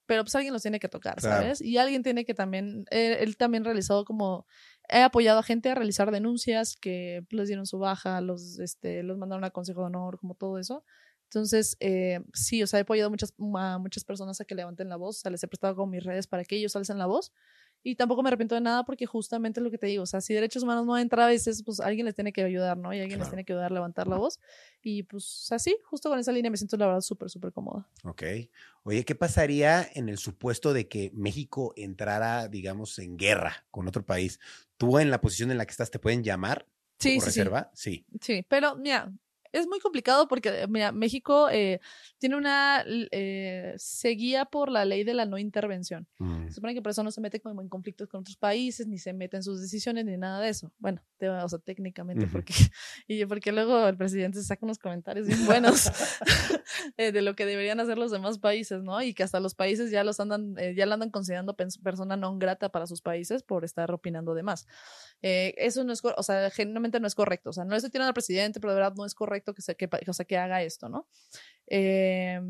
[0.07, 1.61] pero pues alguien los tiene que tocar, ¿sabes?
[1.61, 4.47] Y alguien tiene que también, eh, él, también realizado como,
[4.89, 9.19] he apoyado a gente a realizar denuncias que les dieron su baja, los, este, los
[9.19, 10.83] mandaron a consejo de honor, como todo eso.
[11.29, 14.97] Entonces, eh, sí, o sea, he apoyado muchas, a muchas personas a que levanten la
[14.97, 17.33] voz, o sea, les he prestado con mis redes para que ellos alcen la voz.
[17.85, 20.35] Y tampoco me arrepiento de nada porque justamente lo que te digo, o sea, si
[20.35, 22.93] derechos humanos no entra a veces, pues alguien les tiene que ayudar, ¿no?
[22.93, 24.41] Y alguien les tiene que ayudar a levantar la voz.
[24.83, 27.87] Y pues así, justo con esa línea me siento la verdad súper, súper cómoda.
[28.03, 28.23] Ok.
[28.83, 34.05] Oye, ¿qué pasaría en el supuesto de que México entrara, digamos, en guerra con otro
[34.05, 34.41] país?
[34.77, 36.67] ¿Tú en la posición en la que estás te pueden llamar?
[36.99, 37.71] Sí, sí, reserva?
[37.75, 38.07] Sí.
[38.11, 38.19] sí.
[38.21, 39.13] Sí, pero mira,
[39.53, 41.81] es muy complicado porque, mira, México eh,
[42.19, 42.85] tiene una.
[42.87, 46.07] Eh, se guía por la ley de la no intervención.
[46.19, 46.49] Mm.
[46.49, 48.99] Se supone que por eso no se mete como en conflictos con otros países, ni
[48.99, 50.73] se mete en sus decisiones, ni nada de eso.
[50.79, 52.55] Bueno, o sea, técnicamente, porque.
[53.07, 55.91] Y porque luego el presidente saca unos comentarios bien buenos
[56.97, 59.01] eh, de lo que deberían hacer los demás países, ¿no?
[59.03, 62.37] Y que hasta los países ya los andan, eh, ya la andan considerando persona no
[62.39, 64.67] grata para sus países por estar opinando de más.
[65.23, 67.51] eso no es, o sea, genuinamente no es correcto.
[67.51, 69.77] O sea, no estoy tirando al presidente, pero de verdad no es correcto que, se,
[69.77, 71.09] que, o sea, que haga esto, ¿no?
[71.67, 72.41] Eh,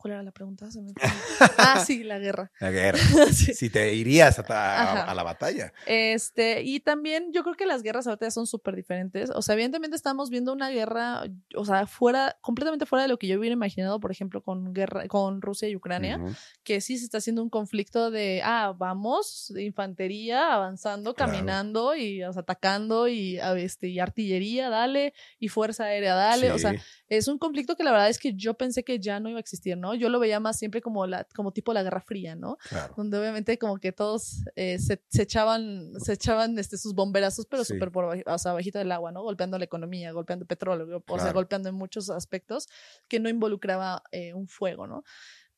[0.00, 0.66] ¿Cuál era la pregunta?
[1.58, 2.50] ah, sí, la guerra.
[2.58, 2.98] La guerra.
[3.30, 5.74] Si te irías a, la batalla.
[5.86, 9.30] Este, y también yo creo que las guerras ahorita son súper diferentes.
[9.34, 11.24] O sea, evidentemente estamos viendo una guerra,
[11.54, 15.06] o sea, fuera, completamente fuera de lo que yo hubiera imaginado, por ejemplo, con guerra,
[15.08, 16.18] con Rusia y Ucrania,
[16.64, 22.22] que sí se está haciendo un conflicto de, ah, vamos, de infantería, avanzando, caminando y
[22.22, 26.52] atacando y, este, y artillería, dale, y fuerza aérea, dale.
[26.52, 26.74] O sea,
[27.08, 29.40] es un conflicto que la verdad es que yo pensé que ya no iba a
[29.40, 29.89] existir, ¿no?
[29.94, 32.58] Yo lo veía más siempre como, la, como tipo la Guerra Fría, ¿no?
[32.96, 37.90] Donde obviamente como que todos eh, se, echaban, se echaban este, sus bomberazos, pero súper
[37.90, 39.22] por o sea, bajito del agua, ¿no?
[39.22, 42.68] Golpeando la economía, golpeando petróleo, o sea, golpeando en muchos aspectos
[43.08, 45.04] que no involucraba eh, un fuego, ¿no?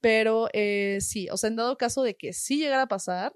[0.00, 3.32] Pero eh, sí, o sea, en dado caso de que sí llegara a pasar,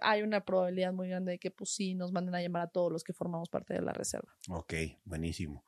[0.00, 2.90] hay una probabilidad muy grande de que pues sí nos manden a llamar a todos
[2.90, 4.34] los que formamos parte de la reserva.
[4.48, 4.72] Ok,
[5.04, 5.62] buenísimo.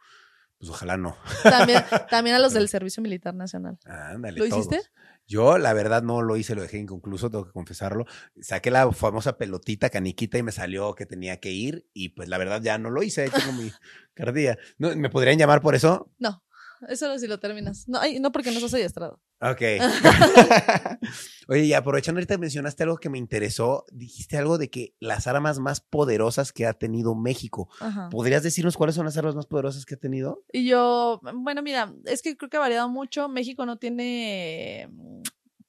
[0.59, 1.17] Pues ojalá no.
[1.43, 3.79] También, también a los del Servicio Militar Nacional.
[3.85, 4.39] Ándale.
[4.39, 4.81] ¿Lo hiciste?
[5.29, 8.07] Yo, la verdad, no lo hice, lo dejé inconcluso, tengo que confesarlo.
[8.41, 11.89] Saqué la famosa pelotita caniquita y me salió que tenía que ir.
[11.93, 13.73] Y pues la verdad ya no lo hice, tengo mi
[14.15, 14.57] cardía.
[14.79, 16.13] ¿No, ¿Me podrían llamar por eso?
[16.19, 16.45] No.
[16.89, 17.89] Eso si lo terminas.
[17.89, 19.21] No, no porque no sos adiestrado.
[19.41, 19.63] Ok.
[21.49, 23.85] Oye, y aprovechando ahorita mencionaste algo que me interesó.
[23.93, 27.69] Dijiste algo de que las armas más poderosas que ha tenido México.
[28.11, 30.43] ¿Podrías decirnos cuáles son las armas más poderosas que ha tenido?
[30.53, 33.29] Y yo, bueno, mira, es que creo que ha variado mucho.
[33.29, 34.89] México no tiene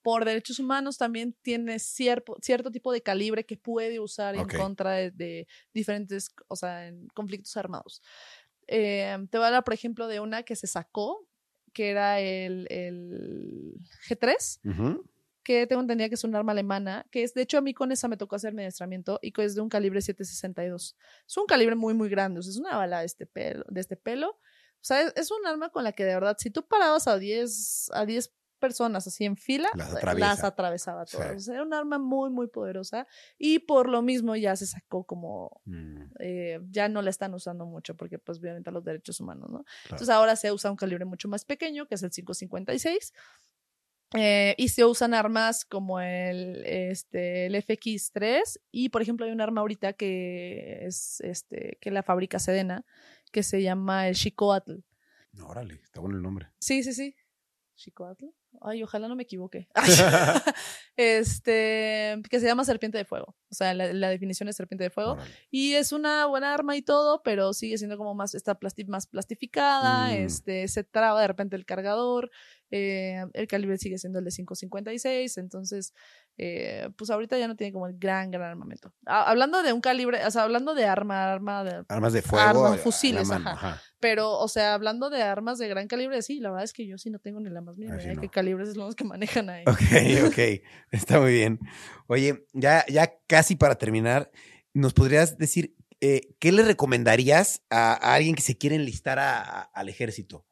[0.08, 4.92] por derechos humanos también tiene cierto, cierto tipo de calibre que puede usar en contra
[4.92, 8.02] de, de, diferentes, o sea, en conflictos armados.
[8.68, 11.28] Eh, te voy a hablar, por ejemplo, de una que se sacó,
[11.78, 12.68] que era el,
[14.10, 15.00] G3,
[15.44, 17.92] que tengo entendido que es un arma alemana, que es, de hecho, a mí con
[17.92, 20.98] esa me tocó hacer administramiento y que es de un calibre 762.
[21.28, 23.64] Es un calibre muy, muy grande, o sea, es una bala de este pelo.
[23.70, 24.30] De este pelo.
[24.32, 27.20] O sea, es, es, un arma con la que de verdad, si tú parabas a
[27.20, 31.48] 10, a 10 personas así en fila, las, atravesaba todas.
[31.48, 36.02] era un arma muy, muy poderosa y por lo mismo ya se sacó como, mm.
[36.20, 39.66] eh, ya no la están usando mucho porque pues obviamente los derechos humanos, ¿no?
[39.86, 43.14] Entonces ahora se usa un calibre mucho más pequeño, que es el 556.
[44.14, 48.42] Eh, y se usan armas como el, este, el FX3
[48.72, 52.86] y por ejemplo hay un arma ahorita que es este, que la fabrica Sedena
[53.32, 54.80] que se llama el Chicoatl.
[55.44, 56.48] Órale, está bueno el nombre.
[56.60, 57.16] Sí, sí, sí.
[57.76, 58.26] Chicoatl.
[58.62, 59.68] Ay, ojalá no me equivoque.
[60.98, 63.36] este, que se llama serpiente de fuego.
[63.50, 65.18] O sea, la, definición es serpiente de fuego.
[65.50, 70.08] Y es una buena arma y todo, pero sigue siendo como más, está más plastificada,
[70.08, 70.12] mm.
[70.12, 72.30] este, se traba de repente el cargador,
[72.70, 75.94] eh, el calibre sigue siendo el de 5.56, entonces,
[76.38, 78.94] eh, pues ahorita ya no tiene como el gran, gran armamento.
[79.06, 81.86] hablando de un calibre, o sea, hablando de arma, arma de...
[81.88, 82.76] Armas de fuego.
[82.78, 83.82] fusiles, ajá.
[84.00, 86.98] Pero, o sea, hablando de armas de gran calibre, sí, la verdad es que yo
[86.98, 89.50] sí no tengo ni la más mínima idea de qué calibres son los que manejan
[89.50, 89.64] ahí.
[89.66, 90.38] Ok, ok,
[90.92, 91.60] está muy bien.
[92.08, 94.32] Oye, ya, ya casi para terminar,
[94.74, 100.46] ¿nos podrías decir eh, qué le recomendarías a, alguien que se quiere enlistar al ejército?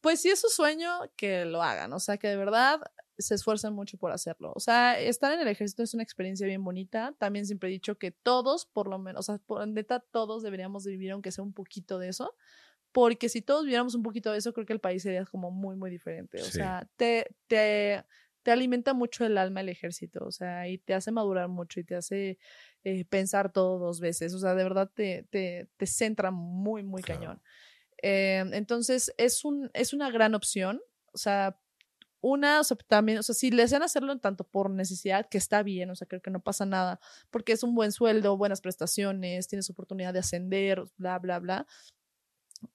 [0.00, 2.80] Pues si es su sueño, que lo hagan, o sea, que de verdad
[3.18, 4.52] se esfuerzan mucho por hacerlo.
[4.54, 7.14] O sea, estar en el ejército es una experiencia bien bonita.
[7.18, 10.84] También siempre he dicho que todos, por lo menos, o sea, por neta, todos deberíamos
[10.84, 12.34] de vivir aunque sea un poquito de eso.
[12.92, 15.76] Porque si todos viviéramos un poquito de eso, creo que el país sería como muy,
[15.76, 16.40] muy diferente.
[16.40, 18.04] O sea, te, te,
[18.44, 21.84] te alimenta mucho el alma el ejército, o sea, y te hace madurar mucho y
[21.84, 22.38] te hace
[22.84, 24.34] eh, pensar todo dos veces.
[24.34, 27.42] O sea, de verdad te, te, te centra muy, muy cañón.
[28.02, 30.82] Eh, entonces, es, un, es una gran opción.
[31.14, 31.58] O sea,
[32.20, 35.90] una, o sea, también, o sea, si hacen hacerlo tanto por necesidad, que está bien,
[35.90, 39.68] o sea, creo que no pasa nada, porque es un buen sueldo, buenas prestaciones, tienes
[39.70, 41.66] oportunidad de ascender, bla, bla, bla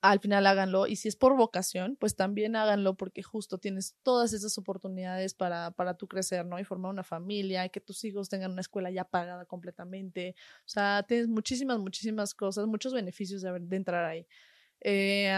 [0.01, 0.87] al final háganlo.
[0.87, 5.71] Y si es por vocación, pues también háganlo porque justo tienes todas esas oportunidades para,
[5.71, 6.59] para tú crecer, ¿no?
[6.59, 10.35] Y formar una familia y que tus hijos tengan una escuela ya pagada completamente.
[10.59, 14.27] O sea, tienes muchísimas, muchísimas cosas, muchos beneficios de, de entrar ahí.
[14.81, 15.31] Eh,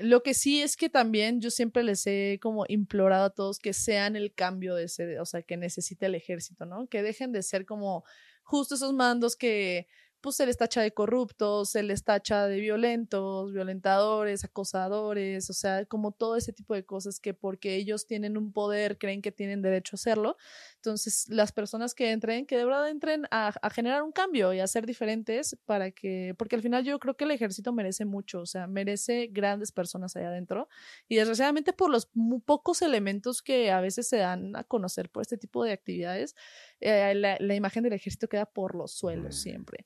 [0.00, 3.74] lo que sí es que también yo siempre les he como implorado a todos que
[3.74, 6.86] sean el cambio de ese, o sea, que necesite el ejército, ¿no?
[6.86, 8.04] Que dejen de ser como
[8.42, 9.88] justo esos mandos que
[10.20, 15.84] pues se les tacha de corruptos, se les tacha de violentos, violentadores, acosadores, o sea,
[15.86, 19.62] como todo ese tipo de cosas que porque ellos tienen un poder creen que tienen
[19.62, 20.36] derecho a hacerlo.
[20.76, 24.66] Entonces, las personas que entren, que de verdad entren a, generar un cambio y a
[24.66, 28.46] ser diferentes para que, porque al final yo creo que el ejército merece mucho, o
[28.46, 30.68] sea, merece grandes personas allá adentro
[31.08, 32.10] y desgraciadamente por los
[32.44, 36.34] pocos elementos que a veces se dan a conocer por este tipo de actividades,
[36.80, 39.84] eh, la, la, imagen del ejército queda por los suelos siempre.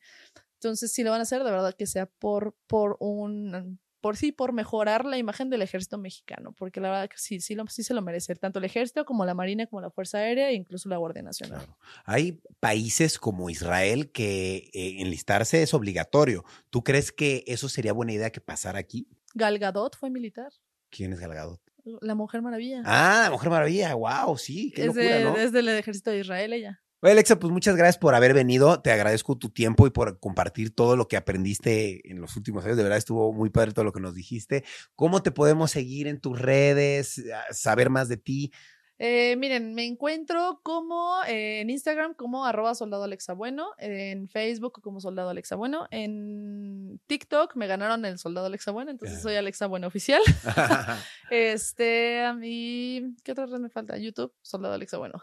[0.54, 4.32] Entonces, si lo van a hacer, de verdad que sea por, por un por sí,
[4.32, 7.94] por mejorar la imagen del ejército mexicano, porque la verdad que sí, sí, sí se
[7.94, 10.98] lo merece, tanto el ejército como la marina, como la Fuerza Aérea e incluso la
[10.98, 11.66] Guardia Nacional.
[12.04, 16.44] Hay países como Israel que eh, enlistarse es obligatorio.
[16.68, 19.08] ¿Tú crees que eso sería buena idea que pasara aquí?
[19.32, 20.52] Galgadot fue militar.
[20.90, 21.62] ¿Quién es Galgadot?
[22.02, 22.82] La Mujer Maravilla.
[22.84, 25.38] Ah, la Mujer Maravilla, wow, sí, qué locura, ¿no?
[25.38, 26.83] Es del ejército de Israel ella.
[27.04, 28.80] Oye, Alexa, pues muchas gracias por haber venido.
[28.80, 32.78] Te agradezco tu tiempo y por compartir todo lo que aprendiste en los últimos años.
[32.78, 34.64] De verdad estuvo muy padre todo lo que nos dijiste.
[34.96, 38.52] ¿Cómo te podemos seguir en tus redes, saber más de ti?
[38.98, 44.80] Eh, miren, me encuentro como eh, en Instagram como arroba soldado Alexa Bueno, en Facebook
[44.82, 49.66] como soldado Alexa Bueno, en TikTok me ganaron el soldado Alexa Bueno, entonces soy Alexa
[49.66, 50.22] Bueno oficial.
[51.30, 53.96] este, a mí, ¿qué otra red me falta?
[53.96, 55.20] YouTube, soldado Alexa Bueno.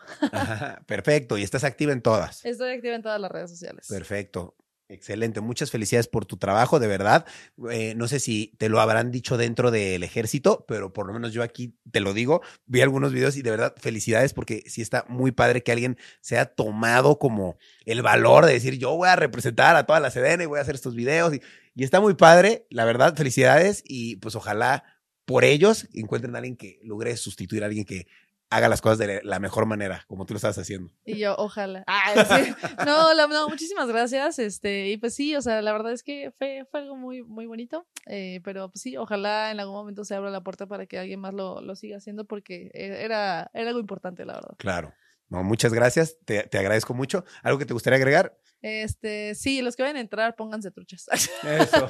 [0.86, 2.43] Perfecto, y estás activa en todas.
[2.43, 3.88] Estoy activa en todas las redes sociales.
[3.88, 4.55] Perfecto.
[4.92, 7.26] Excelente, muchas felicidades por tu trabajo, de verdad.
[7.72, 11.32] Eh, no sé si te lo habrán dicho dentro del ejército, pero por lo menos
[11.32, 12.42] yo aquí te lo digo.
[12.66, 16.46] Vi algunos videos y de verdad felicidades porque sí está muy padre que alguien sea
[16.46, 20.46] tomado como el valor de decir yo voy a representar a toda la CDN y
[20.48, 21.36] voy a hacer estos videos.
[21.36, 21.42] Y,
[21.74, 24.84] y está muy padre, la verdad, felicidades y pues ojalá
[25.24, 28.08] por ellos encuentren a alguien que logre sustituir a alguien que
[28.52, 30.91] haga las cosas de la mejor manera, como tú lo estás haciendo.
[31.06, 31.84] Y yo, ojalá.
[31.93, 32.54] Ah, sí.
[32.86, 34.39] no, no, muchísimas gracias.
[34.39, 37.45] Este, y pues sí, o sea, la verdad es que fue, fue algo muy, muy
[37.45, 37.88] bonito.
[38.08, 41.20] Eh, pero pues sí, ojalá en algún momento se abra la puerta para que alguien
[41.20, 44.56] más lo, lo siga haciendo porque e, era, era algo importante, la verdad.
[44.58, 44.93] Claro.
[45.32, 46.18] No, muchas gracias.
[46.26, 47.24] Te, te agradezco mucho.
[47.42, 48.38] ¿Algo que te gustaría agregar?
[48.62, 51.08] Este, sí, los que vayan a entrar, pónganse truchas.
[51.44, 51.88] Eso.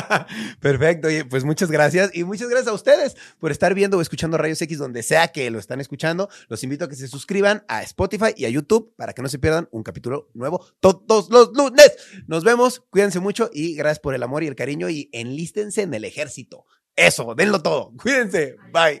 [0.60, 1.06] Perfecto.
[1.06, 2.10] Oye, pues muchas gracias.
[2.12, 5.48] Y muchas gracias a ustedes por estar viendo o escuchando Rayos X donde sea que
[5.52, 6.28] lo están escuchando.
[6.48, 9.38] Los invito a que se suscriban a Spotify y a YouTube para que no se
[9.38, 11.96] pierdan un capítulo nuevo todos los lunes.
[12.26, 12.80] Nos vemos.
[12.90, 16.66] Cuídense mucho y gracias por el amor y el cariño y enlístense en el ejército.
[16.96, 17.92] Eso, denlo todo.
[17.96, 18.56] Cuídense.
[18.72, 19.00] Bye.